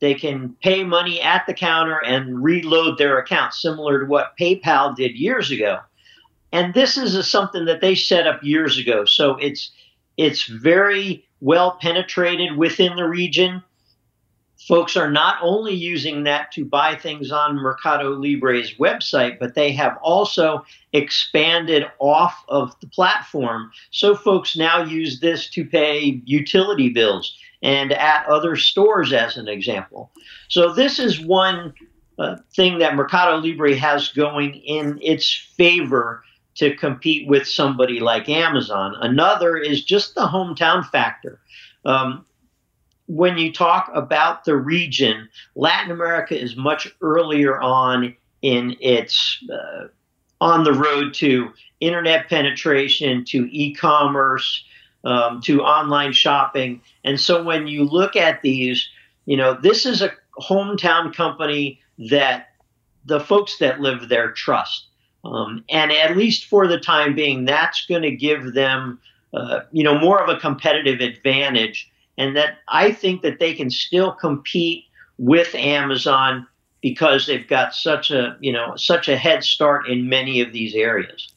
They 0.00 0.14
can 0.14 0.56
pay 0.62 0.84
money 0.84 1.20
at 1.20 1.46
the 1.46 1.52
counter 1.52 2.02
and 2.02 2.42
reload 2.42 2.96
their 2.96 3.18
account, 3.18 3.52
similar 3.52 4.00
to 4.00 4.06
what 4.06 4.38
PayPal 4.40 4.96
did 4.96 5.18
years 5.18 5.50
ago. 5.50 5.80
And 6.50 6.72
this 6.72 6.96
is 6.96 7.14
a, 7.14 7.22
something 7.22 7.66
that 7.66 7.82
they 7.82 7.94
set 7.94 8.26
up 8.26 8.42
years 8.42 8.78
ago, 8.78 9.04
so 9.04 9.36
it's 9.36 9.70
it's 10.16 10.44
very 10.44 11.26
well 11.42 11.76
penetrated 11.78 12.56
within 12.56 12.96
the 12.96 13.06
region 13.06 13.62
folks 14.66 14.96
are 14.96 15.10
not 15.10 15.36
only 15.42 15.74
using 15.74 16.24
that 16.24 16.52
to 16.52 16.64
buy 16.64 16.96
things 16.96 17.30
on 17.30 17.56
Mercado 17.56 18.10
Libre's 18.10 18.74
website, 18.74 19.38
but 19.38 19.54
they 19.54 19.72
have 19.72 19.98
also 20.02 20.64
expanded 20.92 21.86
off 21.98 22.44
of 22.48 22.78
the 22.80 22.86
platform. 22.86 23.70
So 23.90 24.14
folks 24.14 24.56
now 24.56 24.82
use 24.82 25.20
this 25.20 25.50
to 25.50 25.64
pay 25.64 26.22
utility 26.24 26.88
bills 26.88 27.36
and 27.62 27.92
at 27.92 28.26
other 28.26 28.56
stores, 28.56 29.12
as 29.12 29.36
an 29.36 29.48
example. 29.48 30.10
So 30.48 30.72
this 30.72 30.98
is 30.98 31.20
one 31.20 31.72
uh, 32.18 32.36
thing 32.54 32.78
that 32.78 32.94
Mercado 32.94 33.38
Libre 33.38 33.74
has 33.74 34.08
going 34.08 34.54
in 34.54 34.98
its 35.02 35.32
favor 35.56 36.22
to 36.56 36.76
compete 36.76 37.26
with 37.26 37.48
somebody 37.48 38.00
like 38.00 38.28
Amazon. 38.28 38.94
Another 39.00 39.56
is 39.56 39.84
just 39.84 40.14
the 40.14 40.26
hometown 40.26 40.88
factor. 40.90 41.40
Um, 41.84 42.24
when 43.06 43.36
you 43.38 43.52
talk 43.52 43.90
about 43.94 44.44
the 44.44 44.56
region, 44.56 45.28
Latin 45.54 45.90
America 45.90 46.40
is 46.40 46.56
much 46.56 46.88
earlier 47.02 47.60
on 47.60 48.16
in 48.42 48.76
its 48.80 49.42
uh, 49.52 49.88
on 50.40 50.64
the 50.64 50.72
road 50.72 51.14
to 51.14 51.52
internet 51.80 52.28
penetration, 52.28 53.24
to 53.24 53.48
e-commerce, 53.50 54.64
um, 55.04 55.40
to 55.42 55.62
online 55.62 56.12
shopping, 56.12 56.80
and 57.04 57.20
so 57.20 57.42
when 57.42 57.66
you 57.66 57.84
look 57.84 58.16
at 58.16 58.42
these, 58.42 58.88
you 59.26 59.36
know, 59.36 59.54
this 59.54 59.86
is 59.86 60.02
a 60.02 60.12
hometown 60.40 61.14
company 61.14 61.80
that 62.10 62.48
the 63.04 63.20
folks 63.20 63.58
that 63.58 63.80
live 63.80 64.08
there 64.08 64.32
trust, 64.32 64.86
um, 65.24 65.64
and 65.68 65.92
at 65.92 66.16
least 66.16 66.46
for 66.46 66.66
the 66.66 66.80
time 66.80 67.14
being, 67.14 67.44
that's 67.44 67.84
going 67.86 68.02
to 68.02 68.10
give 68.10 68.54
them, 68.54 68.98
uh, 69.34 69.60
you 69.72 69.84
know, 69.84 69.98
more 69.98 70.22
of 70.22 70.34
a 70.34 70.40
competitive 70.40 71.00
advantage 71.00 71.90
and 72.18 72.36
that 72.36 72.58
I 72.68 72.92
think 72.92 73.22
that 73.22 73.38
they 73.38 73.54
can 73.54 73.70
still 73.70 74.12
compete 74.12 74.84
with 75.18 75.54
Amazon 75.54 76.46
because 76.80 77.26
they've 77.26 77.48
got 77.48 77.74
such 77.74 78.10
a 78.10 78.36
you 78.40 78.52
know 78.52 78.76
such 78.76 79.08
a 79.08 79.16
head 79.16 79.42
start 79.44 79.88
in 79.88 80.08
many 80.08 80.40
of 80.40 80.52
these 80.52 80.74
areas. 80.74 81.32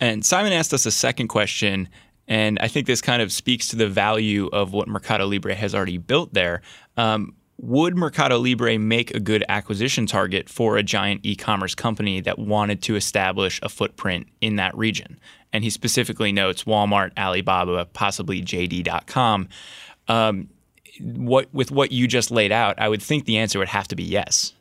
And 0.00 0.24
Simon 0.24 0.52
asked 0.52 0.72
us 0.72 0.86
a 0.86 0.90
second 0.90 1.28
question, 1.28 1.88
and 2.26 2.58
I 2.60 2.68
think 2.68 2.86
this 2.86 3.02
kind 3.02 3.20
of 3.20 3.32
speaks 3.32 3.68
to 3.68 3.76
the 3.76 3.88
value 3.88 4.48
of 4.52 4.72
what 4.72 4.88
Mercado 4.88 5.26
Libre 5.26 5.54
has 5.54 5.74
already 5.74 5.98
built 5.98 6.32
there. 6.32 6.62
Um, 6.96 7.34
would 7.62 7.94
Mercado 7.94 8.38
Libre 8.38 8.78
make 8.78 9.14
a 9.14 9.20
good 9.20 9.44
acquisition 9.48 10.06
target 10.06 10.48
for 10.48 10.78
a 10.78 10.82
giant 10.82 11.20
e 11.24 11.36
commerce 11.36 11.74
company 11.74 12.20
that 12.22 12.38
wanted 12.38 12.80
to 12.82 12.96
establish 12.96 13.60
a 13.62 13.68
footprint 13.68 14.28
in 14.40 14.56
that 14.56 14.74
region? 14.74 15.20
And 15.52 15.62
he 15.62 15.68
specifically 15.68 16.32
notes 16.32 16.64
Walmart, 16.64 17.10
Alibaba, 17.18 17.84
possibly 17.86 18.40
JD.com. 18.40 19.48
Um, 20.10 20.48
what 21.00 21.48
with 21.54 21.70
what 21.70 21.92
you 21.92 22.08
just 22.08 22.30
laid 22.30 22.52
out, 22.52 22.78
I 22.78 22.88
would 22.88 23.02
think 23.02 23.24
the 23.24 23.38
answer 23.38 23.58
would 23.58 23.68
have 23.68 23.88
to 23.88 23.96
be 23.96 24.02
yes. 24.02 24.52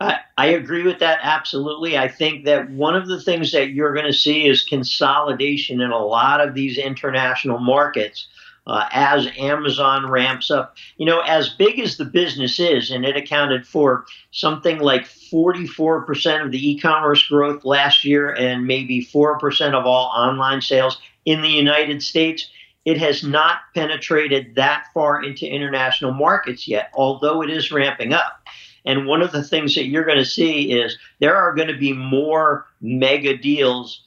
I, 0.00 0.18
I 0.36 0.46
agree 0.46 0.82
with 0.82 0.98
that 1.00 1.20
absolutely. 1.22 1.96
I 1.96 2.08
think 2.08 2.46
that 2.46 2.70
one 2.70 2.96
of 2.96 3.06
the 3.06 3.20
things 3.20 3.52
that 3.52 3.70
you're 3.70 3.94
going 3.94 4.06
to 4.06 4.12
see 4.12 4.46
is 4.46 4.62
consolidation 4.62 5.80
in 5.80 5.90
a 5.90 5.98
lot 5.98 6.40
of 6.40 6.54
these 6.54 6.78
international 6.78 7.58
markets. 7.58 8.26
Uh, 8.66 8.86
as 8.92 9.26
Amazon 9.38 10.08
ramps 10.08 10.50
up. 10.50 10.76
You 10.98 11.06
know, 11.06 11.20
as 11.20 11.48
big 11.48 11.80
as 11.80 11.96
the 11.96 12.04
business 12.04 12.60
is, 12.60 12.90
and 12.90 13.06
it 13.06 13.16
accounted 13.16 13.66
for 13.66 14.04
something 14.32 14.78
like 14.78 15.06
44% 15.06 16.44
of 16.44 16.52
the 16.52 16.70
e 16.70 16.78
commerce 16.78 17.26
growth 17.26 17.64
last 17.64 18.04
year 18.04 18.32
and 18.32 18.66
maybe 18.66 19.04
4% 19.04 19.74
of 19.74 19.86
all 19.86 20.12
online 20.14 20.60
sales 20.60 21.00
in 21.24 21.40
the 21.40 21.48
United 21.48 22.02
States 22.02 22.50
it 22.84 22.98
has 22.98 23.22
not 23.22 23.58
penetrated 23.74 24.54
that 24.54 24.86
far 24.94 25.22
into 25.22 25.46
international 25.46 26.12
markets 26.12 26.66
yet, 26.66 26.90
although 26.94 27.42
it 27.42 27.50
is 27.50 27.70
ramping 27.70 28.12
up. 28.12 28.40
And 28.84 29.06
one 29.06 29.20
of 29.20 29.32
the 29.32 29.42
things 29.42 29.74
that 29.74 29.86
you're 29.86 30.04
going 30.04 30.18
to 30.18 30.24
see 30.24 30.72
is 30.72 30.96
there 31.18 31.36
are 31.36 31.54
going 31.54 31.68
to 31.68 31.76
be 31.76 31.92
more 31.92 32.66
mega 32.80 33.36
deals 33.36 34.04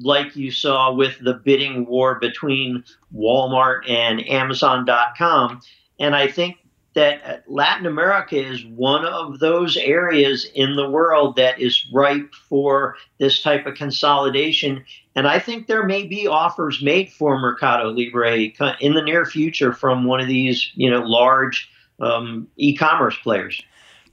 like 0.00 0.34
you 0.34 0.50
saw 0.50 0.92
with 0.92 1.16
the 1.20 1.34
bidding 1.34 1.86
war 1.86 2.16
between 2.16 2.82
Walmart 3.14 3.88
and 3.88 4.26
Amazon.com. 4.28 5.60
And 6.00 6.16
I 6.16 6.26
think 6.26 6.56
that 6.96 7.44
Latin 7.46 7.84
America 7.84 8.36
is 8.36 8.64
one 8.64 9.04
of 9.04 9.38
those 9.38 9.76
areas 9.76 10.46
in 10.54 10.76
the 10.76 10.88
world 10.88 11.36
that 11.36 11.60
is 11.60 11.86
ripe 11.92 12.34
for 12.48 12.96
this 13.18 13.42
type 13.42 13.66
of 13.66 13.74
consolidation. 13.74 14.82
And 15.14 15.28
I 15.28 15.38
think 15.38 15.66
there 15.66 15.84
may 15.84 16.04
be 16.06 16.26
offers 16.26 16.82
made 16.82 17.12
for 17.12 17.38
Mercado 17.38 17.90
Libre 17.90 18.48
in 18.80 18.94
the 18.94 19.02
near 19.02 19.26
future 19.26 19.74
from 19.74 20.04
one 20.04 20.20
of 20.20 20.26
these, 20.26 20.70
you 20.74 20.90
know, 20.90 21.00
large 21.00 21.70
um, 22.00 22.48
e-commerce 22.56 23.16
players. 23.22 23.60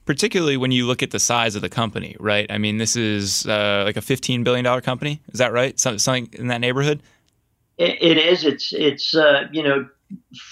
Particularly 0.06 0.58
when 0.58 0.72
you 0.72 0.86
look 0.86 1.02
at 1.02 1.12
the 1.12 1.20
size 1.20 1.56
of 1.56 1.62
the 1.62 1.70
company, 1.70 2.18
right? 2.20 2.46
I 2.52 2.58
mean, 2.58 2.80
this 2.80 2.98
is 2.98 3.48
uh, 3.48 3.84
like 3.86 3.96
a 3.96 4.02
fifteen 4.02 4.44
billion 4.44 4.66
dollar 4.66 4.82
company. 4.82 5.22
Is 5.32 5.40
that 5.40 5.54
right? 5.54 5.80
Something 5.80 6.28
in 6.34 6.48
that 6.48 6.60
neighborhood. 6.60 7.02
it, 7.78 8.02
it 8.02 8.18
is. 8.18 8.44
It's 8.44 8.74
it's 8.74 9.16
uh, 9.16 9.48
you 9.54 9.64
know 9.64 9.88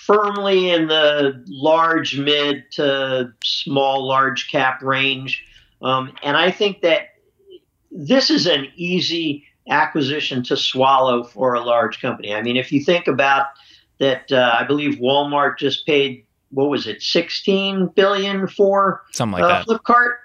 firmly 0.05 0.69
in 0.71 0.87
the 0.87 1.43
large 1.47 2.17
mid 2.17 2.63
to 2.71 3.31
small 3.43 4.07
large 4.07 4.49
cap 4.49 4.81
range. 4.81 5.43
Um, 5.81 6.13
and 6.23 6.37
I 6.37 6.51
think 6.51 6.81
that 6.81 7.09
this 7.91 8.29
is 8.29 8.47
an 8.47 8.67
easy 8.75 9.45
acquisition 9.69 10.43
to 10.43 10.57
swallow 10.57 11.23
for 11.23 11.53
a 11.53 11.61
large 11.61 12.01
company. 12.01 12.33
I 12.33 12.41
mean, 12.41 12.57
if 12.57 12.71
you 12.71 12.83
think 12.83 13.07
about 13.07 13.47
that, 13.99 14.31
uh, 14.31 14.55
I 14.59 14.63
believe 14.63 14.99
Walmart 14.99 15.57
just 15.57 15.85
paid 15.85 16.25
what 16.49 16.69
was 16.69 16.87
it, 16.87 17.01
sixteen 17.01 17.87
billion 17.95 18.47
for 18.47 19.03
something 19.11 19.39
like 19.39 19.43
uh, 19.43 19.47
that. 19.47 19.67
Flipkart. 19.67 20.15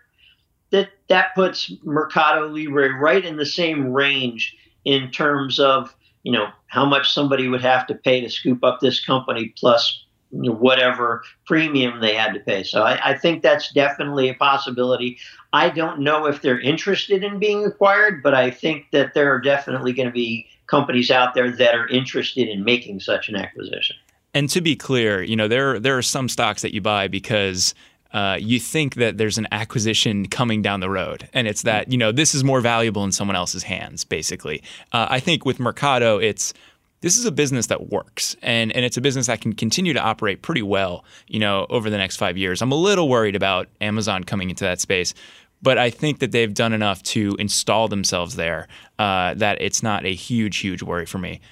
That 0.71 0.91
that 1.09 1.35
puts 1.37 1.73
Mercado 1.85 2.49
Libre 2.49 2.93
right 2.99 3.25
in 3.25 3.37
the 3.37 3.47
same 3.47 3.93
range 3.93 4.57
in 4.85 5.13
terms 5.13 5.61
of 5.61 5.95
you 6.27 6.33
know 6.33 6.49
how 6.67 6.85
much 6.85 7.13
somebody 7.13 7.47
would 7.47 7.63
have 7.63 7.87
to 7.87 7.95
pay 7.95 8.21
to 8.21 8.29
scoop 8.29 8.65
up 8.65 8.81
this 8.81 8.99
company 8.99 9.55
plus 9.57 10.05
whatever 10.33 11.23
premium 11.47 12.01
they 12.01 12.17
had 12.17 12.35
to 12.35 12.41
pay. 12.41 12.65
So 12.65 12.83
I, 12.83 13.13
I, 13.13 13.17
think 13.17 13.45
that's 13.45 13.73
definitely 13.73 14.29
a 14.29 14.35
possibility. 14.35 15.19
I 15.53 15.71
don't 15.71 16.01
know 16.01 16.27
if 16.27 16.43
they're 16.43 16.59
interested 16.59 17.23
in 17.23 17.39
being 17.39 17.65
acquired, 17.65 18.25
but 18.25 18.35
I 18.35 18.51
think 18.51 18.87
that 18.91 19.15
there 19.15 19.33
are 19.33 19.41
definitely 19.41 19.93
going 19.93 20.09
to 20.09 20.13
be 20.13 20.49
companies 20.67 21.13
out 21.13 21.35
there 21.35 21.53
that 21.53 21.77
are 21.77 21.87
interested 21.89 22.49
in 22.49 22.65
making 22.65 22.99
such 22.99 23.29
an 23.29 23.37
acquisition. 23.37 23.95
And 24.35 24.51
to 24.51 24.61
be 24.61 24.75
clear, 24.75 25.23
you 25.23 25.37
know 25.37 25.47
there 25.47 25.79
there 25.79 25.97
are 25.97 26.03
some 26.03 26.29
stocks 26.29 26.63
that 26.63 26.75
you 26.75 26.81
buy 26.81 27.07
because 27.07 27.73
uh, 28.17 28.39
you 28.41 28.59
think 28.59 28.95
that 28.95 29.19
there's 29.19 29.37
an 29.37 29.47
acquisition 29.53 30.27
coming 30.27 30.63
down 30.63 30.81
the 30.81 30.89
road, 30.89 31.29
and 31.35 31.47
it's 31.47 31.61
that 31.63 31.93
you 31.93 31.99
know 31.99 32.13
this 32.13 32.35
is 32.35 32.43
more 32.43 32.63
valuable 32.63 33.05
in 33.05 33.13
someone 33.13 33.37
else's 33.37 33.63
hands. 33.63 34.05
Basically, 34.05 34.63
uh, 34.93 35.07
I 35.11 35.21
think 35.21 35.45
with 35.45 35.61
Mercado, 35.61 36.17
it's 36.17 36.55
this 37.03 37.19
is 37.19 37.27
a 37.27 37.31
business 37.31 37.67
that 37.67 37.91
works, 37.91 38.35
and 38.41 38.75
and 38.75 38.87
it's 38.87 38.97
a 38.97 39.03
business 39.03 39.27
that 39.27 39.43
can 39.43 39.53
continue 39.53 39.93
to 39.93 40.01
operate 40.01 40.41
pretty 40.41 40.63
well, 40.63 41.05
you 41.29 41.39
know, 41.39 41.67
over 41.69 41.91
the 41.91 41.99
next 41.99 42.17
five 42.17 42.39
years. 42.39 42.63
I'm 42.63 42.73
a 42.73 42.77
little 42.77 43.11
worried 43.11 43.37
about 43.37 43.69
Amazon 43.83 44.25
coming 44.25 44.49
into 44.49 44.65
that 44.65 44.81
space, 44.81 45.13
but 45.61 45.77
I 45.77 45.91
think 45.91 46.21
that 46.21 46.33
they've 46.33 46.55
done 46.55 46.73
enough 46.73 47.03
to 47.03 47.37
install 47.39 47.87
themselves 47.87 48.37
there 48.37 48.67
uh, 48.99 49.35
that 49.35 49.61
it's 49.61 49.83
not 49.83 50.07
a 50.07 50.15
huge, 50.15 50.57
huge 50.57 50.83
worry 50.83 51.05
for 51.05 51.19
me. 51.19 51.43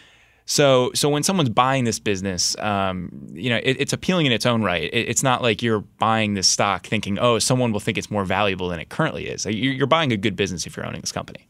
So, 0.47 0.91
so 0.95 1.09
when 1.09 1.23
someone's 1.23 1.49
buying 1.49 1.85
this 1.85 1.99
business, 1.99 2.57
um, 2.59 3.11
you 3.33 3.49
know, 3.49 3.61
it, 3.63 3.77
it's 3.81 3.93
appealing 3.93 4.27
in 4.27 4.33
its 4.33 4.45
own 4.45 4.63
right. 4.63 4.83
It, 4.93 5.09
it's 5.09 5.23
not 5.23 5.41
like 5.41 5.63
you're 5.63 5.81
buying 5.81 6.35
this 6.35 6.47
stock 6.47 6.87
thinking, 6.87 7.19
oh, 7.19 7.39
someone 7.39 7.73
will 7.73 7.81
think 7.81 7.97
it's 7.97 8.11
more 8.11 8.25
valuable 8.25 8.69
than 8.69 8.79
it 8.79 8.91
currently 8.91 9.27
is. 9.27 9.47
You're 9.47 9.87
buying 9.87 10.13
a 10.13 10.17
good 10.17 10.37
business 10.37 10.67
if 10.67 10.77
you're 10.77 10.87
owning 10.87 11.01
this 11.01 11.13
company. 11.13 11.49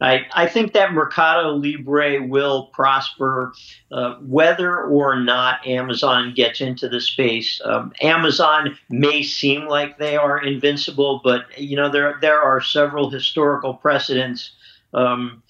I, 0.00 0.26
I 0.34 0.46
think 0.46 0.74
that 0.74 0.92
Mercado 0.92 1.54
Libre 1.54 2.26
will 2.26 2.66
prosper 2.66 3.54
uh, 3.90 4.16
whether 4.16 4.82
or 4.82 5.18
not 5.18 5.66
Amazon 5.66 6.34
gets 6.34 6.60
into 6.60 6.88
the 6.88 7.00
space. 7.00 7.60
Um, 7.64 7.92
Amazon 8.02 8.76
may 8.90 9.22
seem 9.22 9.66
like 9.66 9.96
they 9.96 10.16
are 10.16 10.38
invincible, 10.38 11.22
but 11.24 11.46
you 11.58 11.76
know 11.76 11.88
there 11.88 12.18
there 12.20 12.42
are 12.42 12.60
several 12.60 13.08
historical 13.08 13.72
precedents. 13.72 14.52
Um, 14.92 15.42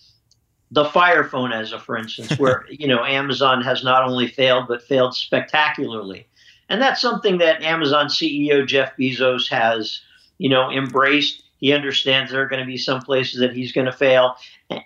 the 0.70 0.84
Fire 0.86 1.24
Phone, 1.24 1.52
as 1.52 1.72
a 1.72 1.78
for 1.78 1.96
instance, 1.96 2.38
where 2.38 2.64
you 2.70 2.88
know 2.88 3.04
Amazon 3.04 3.62
has 3.62 3.84
not 3.84 4.04
only 4.04 4.28
failed 4.28 4.66
but 4.68 4.82
failed 4.82 5.14
spectacularly, 5.14 6.26
and 6.68 6.80
that's 6.80 7.00
something 7.00 7.38
that 7.38 7.62
Amazon 7.62 8.06
CEO 8.06 8.66
Jeff 8.66 8.96
Bezos 8.96 9.48
has 9.48 10.00
you 10.38 10.48
know 10.48 10.70
embraced. 10.70 11.42
He 11.58 11.72
understands 11.72 12.30
there 12.30 12.42
are 12.42 12.48
going 12.48 12.60
to 12.60 12.66
be 12.66 12.76
some 12.76 13.00
places 13.00 13.40
that 13.40 13.54
he's 13.54 13.72
going 13.72 13.86
to 13.86 13.92
fail. 13.92 14.36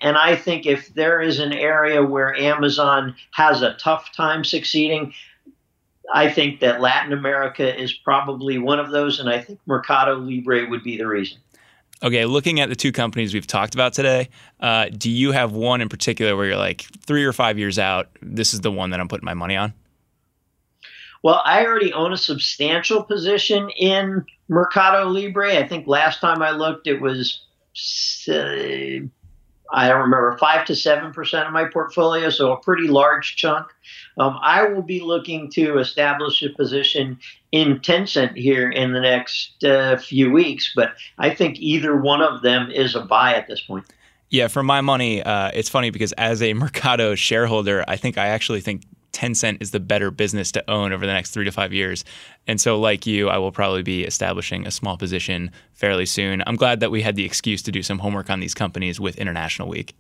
And 0.01 0.16
I 0.16 0.37
think 0.37 0.66
if 0.66 0.95
there 0.95 1.21
is 1.21 1.40
an 1.40 1.53
area 1.53 2.01
where 2.01 2.37
Amazon 2.37 3.16
has 3.33 3.61
a 3.62 3.75
tough 3.75 4.12
time 4.14 4.45
succeeding, 4.45 5.12
I 6.12 6.31
think 6.31 6.61
that 6.61 6.81
Latin 6.81 7.12
America 7.12 7.79
is 7.81 7.93
probably 7.93 8.59
one 8.59 8.79
of 8.79 8.90
those, 8.90 9.21
and 9.21 9.29
I 9.29 9.40
think 9.40 9.59
Mercado 9.66 10.19
Libre 10.19 10.69
would 10.69 10.83
be 10.83 10.97
the 10.97 11.07
reason. 11.07 11.38
Okay, 12.03 12.25
looking 12.25 12.61
at 12.61 12.71
the 12.71 12.77
two 12.77 12.93
companies 12.93 13.35
we've 13.35 13.47
talked 13.47 13.75
about 13.75 13.93
today, 13.93 14.31
uh, 14.61 14.87
do 14.89 15.11
you 15.11 15.33
have 15.33 15.53
one 15.53 15.83
in 15.83 15.89
particular 15.91 16.35
where 16.35 16.47
you're 16.47 16.57
like 16.57 16.87
three 17.05 17.25
or 17.25 17.33
five 17.33 17.59
years 17.59 17.79
out? 17.79 18.09
This 18.23 18.55
is 18.55 18.61
the 18.61 18.73
one 18.73 18.91
that 18.91 19.01
I'm 19.01 19.09
putting 19.09 19.27
my 19.27 19.35
money 19.35 19.57
on. 19.57 19.75
Well, 21.23 21.43
I 21.45 21.67
already 21.67 21.93
own 21.93 22.15
a 22.15 22.17
substantial 22.17 23.03
position 23.03 23.69
in 23.71 24.25
Mercado 24.49 25.09
Libre. 25.09 25.59
I 25.59 25.69
think 25.69 25.87
last 25.87 26.21
time 26.21 26.41
I 26.41 26.53
looked, 26.53 26.87
it 26.87 27.01
was 27.01 27.45
I 29.73 29.89
don't 29.89 30.01
remember 30.01 30.37
five 30.39 30.65
to 30.67 30.75
seven 30.75 31.13
percent 31.13 31.47
of 31.47 31.53
my 31.53 31.65
portfolio, 31.65 32.31
so 32.31 32.53
a 32.53 32.61
pretty 32.61 32.89
large 32.89 33.37
chunk. 33.37 33.67
Um, 34.19 34.39
I 34.43 34.65
will 34.65 34.83
be 34.83 35.01
looking 35.01 35.51
to 35.53 35.79
establish 35.79 36.43
a 36.43 36.51
position 36.51 37.19
in 37.53 37.79
Tencent 37.81 38.37
here 38.37 38.71
in 38.71 38.93
the 38.93 39.01
next 39.01 39.63
uh, 39.65 39.97
few 39.97 40.31
weeks, 40.31 40.73
but 40.75 40.95
I 41.19 41.35
think 41.35 41.59
either 41.59 41.97
one 41.97 42.23
of 42.23 42.43
them 42.43 42.71
is 42.71 42.95
a 42.95 43.01
buy 43.01 43.35
at 43.35 43.49
this 43.49 43.61
point. 43.61 43.85
Yeah, 44.29 44.47
for 44.47 44.63
my 44.63 44.81
money, 44.81 45.23
uh, 45.23 45.51
it's 45.55 45.69
funny 45.69 45.91
because 45.91 46.13
as 46.13 46.43
a 46.43 46.55
Mercado 46.55 47.15
shareholder, 47.15 47.85
I 47.89 47.97
think 47.97 48.19
I 48.19 48.29
actually 48.29 48.61
think 48.61 48.83
Tencent 49.12 49.61
is 49.61 49.70
the 49.70 49.81
better 49.81 50.11
business 50.11 50.53
to 50.53 50.70
own 50.70 50.92
over 50.92 51.07
the 51.07 51.12
next 51.12 51.31
three 51.31 51.44
to 51.44 51.53
five 51.53 51.73
years. 51.73 52.05
And 52.46 52.61
so, 52.61 52.79
like 52.79 53.07
you, 53.07 53.29
I 53.29 53.38
will 53.38 53.53
probably 53.53 53.83
be 53.83 54.05
establishing 54.05 54.66
a 54.66 54.70
small 54.70 54.96
position 54.96 55.51
fairly 55.73 56.07
soon. 56.07 56.42
I'm 56.46 56.57
glad 56.57 56.81
that 56.81 56.90
we 56.90 57.03
had 57.03 57.16
the 57.16 57.25
excuse 57.25 57.62
to 57.62 57.73
do 57.73 57.83
some 57.83 57.99
homework 57.99 58.31
on 58.31 58.40
these 58.40 58.55
companies 58.55 59.01
with 59.01 59.16
International 59.16 59.68
Week 59.68 59.94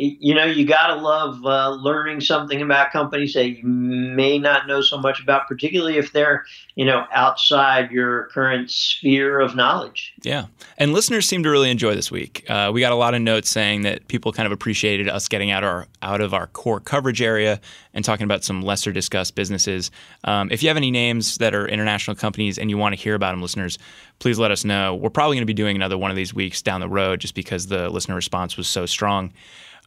you 0.00 0.32
know, 0.32 0.44
you 0.44 0.64
got 0.64 0.94
to 0.94 0.94
love 0.94 1.44
uh, 1.44 1.70
learning 1.70 2.20
something 2.20 2.62
about 2.62 2.92
companies 2.92 3.34
that 3.34 3.48
you 3.48 3.64
may 3.64 4.38
not 4.38 4.68
know 4.68 4.80
so 4.80 4.96
much 4.96 5.20
about, 5.20 5.48
particularly 5.48 5.98
if 5.98 6.12
they're, 6.12 6.44
you 6.76 6.84
know, 6.84 7.04
outside 7.12 7.90
your 7.90 8.26
current 8.26 8.70
sphere 8.70 9.40
of 9.40 9.56
knowledge. 9.56 10.14
Yeah. 10.22 10.46
And 10.76 10.92
listeners 10.92 11.26
seem 11.26 11.42
to 11.42 11.50
really 11.50 11.68
enjoy 11.68 11.96
this 11.96 12.12
week. 12.12 12.48
Uh, 12.48 12.70
we 12.72 12.80
got 12.80 12.92
a 12.92 12.96
lot 12.96 13.14
of 13.14 13.22
notes 13.22 13.50
saying 13.50 13.82
that 13.82 14.06
people 14.06 14.30
kind 14.30 14.46
of 14.46 14.52
appreciated 14.52 15.08
us 15.08 15.26
getting 15.26 15.50
out, 15.50 15.64
our, 15.64 15.88
out 16.00 16.20
of 16.20 16.32
our 16.32 16.46
core 16.46 16.78
coverage 16.78 17.20
area 17.20 17.60
and 17.92 18.04
talking 18.04 18.22
about 18.22 18.44
some 18.44 18.62
lesser 18.62 18.92
discussed 18.92 19.34
businesses. 19.34 19.90
Um, 20.22 20.48
if 20.52 20.62
you 20.62 20.68
have 20.68 20.76
any 20.76 20.92
names 20.92 21.38
that 21.38 21.56
are 21.56 21.66
international 21.66 22.14
companies 22.14 22.56
and 22.56 22.70
you 22.70 22.78
want 22.78 22.94
to 22.94 23.00
hear 23.00 23.16
about 23.16 23.32
them, 23.32 23.42
listeners, 23.42 23.80
please 24.20 24.38
let 24.38 24.52
us 24.52 24.64
know. 24.64 24.94
We're 24.94 25.10
probably 25.10 25.34
going 25.34 25.42
to 25.42 25.46
be 25.46 25.54
doing 25.54 25.74
another 25.74 25.98
one 25.98 26.12
of 26.12 26.16
these 26.16 26.32
weeks 26.32 26.62
down 26.62 26.80
the 26.80 26.88
road 26.88 27.18
just 27.18 27.34
because 27.34 27.66
the 27.66 27.88
listener 27.90 28.14
response 28.14 28.56
was 28.56 28.68
so 28.68 28.86
strong. 28.86 29.32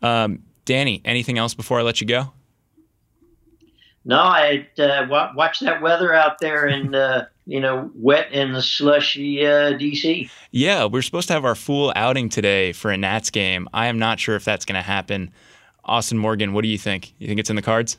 Um, 0.02 0.44
Danny, 0.66 1.02
anything 1.06 1.38
else 1.38 1.54
before 1.54 1.80
I 1.80 1.84
let 1.84 2.02
you 2.02 2.08
go? 2.08 2.32
No, 4.04 4.18
I 4.18 4.68
uh, 4.80 5.06
watch 5.36 5.60
that 5.60 5.82
weather 5.82 6.14
out 6.14 6.40
there 6.40 6.66
and 6.66 6.96
uh, 6.96 7.26
you 7.46 7.60
know 7.60 7.92
wet 7.94 8.30
and 8.32 8.56
the 8.56 8.62
slushy 8.62 9.46
uh, 9.46 9.74
DC. 9.74 10.30
Yeah, 10.50 10.86
we're 10.86 11.04
supposed 11.04 11.28
to 11.28 11.34
have 11.34 11.46
our 11.46 11.56
full 11.56 11.94
outing 11.96 12.30
today 12.30 12.72
for 12.72 12.90
a 12.90 12.98
Nats 12.98 13.30
game. 13.30 13.68
I 13.74 13.88
am 13.88 14.00
not 14.00 14.20
sure 14.20 14.36
if 14.36 14.44
that's 14.44 14.66
going 14.66 14.76
to 14.76 14.82
happen. 14.82 15.32
Austin 15.86 16.18
Morgan, 16.18 16.54
what 16.54 16.64
do 16.64 16.68
you 16.68 16.78
think? 16.78 17.14
You 17.20 17.28
think 17.28 17.40
it's 17.40 17.50
in 17.50 17.56
the 17.56 17.62
cards? 17.62 17.98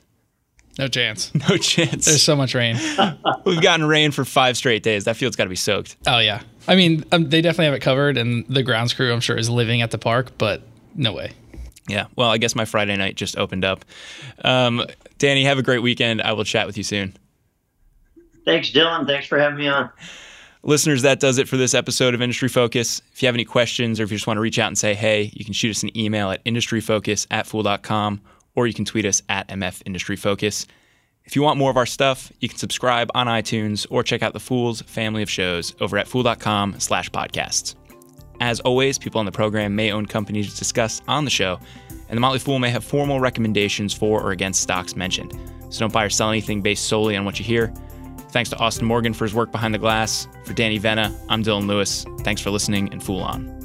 No 0.79 0.89
chance. 0.89 1.31
No 1.49 1.57
chance. 1.57 2.07
There's 2.07 2.23
so 2.23 2.35
much 2.35 2.55
rain. 2.55 2.79
We've 3.45 3.61
gotten 3.61 3.87
rain 3.87 4.11
for 4.11 4.25
five 4.25 4.57
straight 4.57 4.83
days. 4.83 5.05
That 5.05 5.17
field's 5.17 5.37
got 5.37 5.45
to 5.45 5.51
be 5.51 5.57
soaked. 5.57 5.97
Oh 6.07 6.19
yeah. 6.19 6.43
I 6.67 6.77
mean, 6.77 7.05
um, 7.13 7.29
they 7.29 7.43
definitely 7.43 7.67
have 7.67 7.75
it 7.75 7.81
covered, 7.81 8.17
and 8.17 8.47
the 8.49 8.63
grounds 8.63 8.95
crew, 8.95 9.13
I'm 9.13 9.21
sure, 9.21 9.37
is 9.37 9.51
living 9.51 9.83
at 9.83 9.91
the 9.91 9.99
park, 9.99 10.33
but 10.39 10.63
no 10.95 11.13
way. 11.13 11.33
Yeah. 11.89 12.07
Well, 12.17 12.31
I 12.31 12.39
guess 12.39 12.55
my 12.55 12.65
Friday 12.65 12.97
night 12.97 13.17
just 13.17 13.37
opened 13.37 13.65
up. 13.65 13.85
Um, 14.45 14.85
Danny, 15.19 15.45
have 15.45 15.59
a 15.59 15.63
great 15.63 15.83
weekend. 15.83 16.23
I 16.23 16.33
will 16.33 16.45
chat 16.45 16.67
with 16.67 16.77
you 16.77 16.85
soon. 16.85 17.15
Thanks, 18.45 18.71
Dylan. 18.71 19.07
Thanks 19.07 19.27
for 19.27 19.39
having 19.39 19.59
me 19.59 19.69
on. 19.69 19.91
Listeners, 20.65 21.03
that 21.03 21.19
does 21.19 21.39
it 21.39 21.49
for 21.49 21.57
this 21.57 21.75
episode 21.75 22.15
of 22.15 22.23
Industry 22.23 22.49
Focus. 22.49 23.03
If 23.13 23.23
you 23.23 23.27
have 23.27 23.35
any 23.35 23.45
questions 23.45 23.99
or 23.99 24.05
if 24.05 24.13
you 24.13 24.17
just 24.17 24.29
want 24.29 24.37
to 24.37 24.41
reach 24.41 24.61
out 24.61 24.69
and 24.69 24.79
say 24.79 24.95
hey, 24.95 25.31
you 25.35 25.45
can 25.45 25.55
shoot 25.55 25.71
us 25.71 25.83
an 25.83 25.97
email 25.97 26.31
at 26.31 26.45
industryfocus 26.45 27.27
at 27.33 27.47
fool.com 27.47 28.21
or 28.55 28.67
you 28.67 28.75
can 28.75 28.85
tweet 28.85 29.05
us 29.05 29.23
at 29.29 29.49
MF 29.49 29.83
Industry 29.87 30.15
Focus. 30.15 30.67
If 31.25 31.37
you 31.37 31.43
want 31.43 31.59
more 31.59 31.71
of 31.71 31.77
our 31.77 31.87
stuff, 31.87 32.33
you 32.41 32.49
can 32.49 32.59
subscribe 32.59 33.11
on 33.15 33.27
iTunes 33.27 33.87
or 33.91 34.03
check 34.03 34.23
out 34.23 34.33
the 34.33 34.41
Fool's 34.41 34.83
family 34.83 35.23
of 35.23 35.31
shows 35.31 35.75
over 35.81 35.99
at 35.99 36.09
fool.com 36.09 36.79
slash 36.79 37.11
podcasts. 37.11 37.75
As 38.43 38.59
always, 38.59 38.99
people 38.99 39.21
on 39.21 39.25
the 39.25 39.31
program 39.31 39.77
may 39.77 39.93
own 39.93 40.05
companies 40.05 40.59
discussed 40.59 41.05
on 41.07 41.25
the 41.25 41.31
show, 41.31 41.61
and 42.09 42.17
the 42.17 42.21
Motley 42.21 42.41
Fool 42.41 42.59
may 42.59 42.71
have 42.71 42.83
formal 42.83 43.21
recommendations 43.21 43.95
for 43.95 44.21
or 44.21 44.33
against 44.33 44.61
stocks 44.61 44.97
mentioned. 44.97 45.39
So 45.71 45.79
don't 45.79 45.93
buy 45.93 46.03
or 46.03 46.11
sell 46.11 46.29
anything 46.29 46.61
based 46.61 46.87
solely 46.87 47.17
on 47.17 47.25
what 47.25 47.39
you 47.39 47.45
hear. 47.45 47.73
Thanks 48.31 48.51
to 48.51 48.57
Austin 48.57 48.85
Morgan 48.85 49.15
for 49.15 49.27
his 49.27 49.33
work 49.33 49.53
behind 49.53 49.73
the 49.73 49.79
glass. 49.79 50.27
For 50.43 50.55
Danny 50.55 50.79
Vena, 50.79 51.17
I'm 51.29 51.45
Dylan 51.45 51.69
Lewis. 51.69 52.05
Thanks 52.23 52.43
for 52.43 52.51
listening 52.51 52.93
and 52.93 53.01
Fool 53.01 53.21
On. 53.21 53.62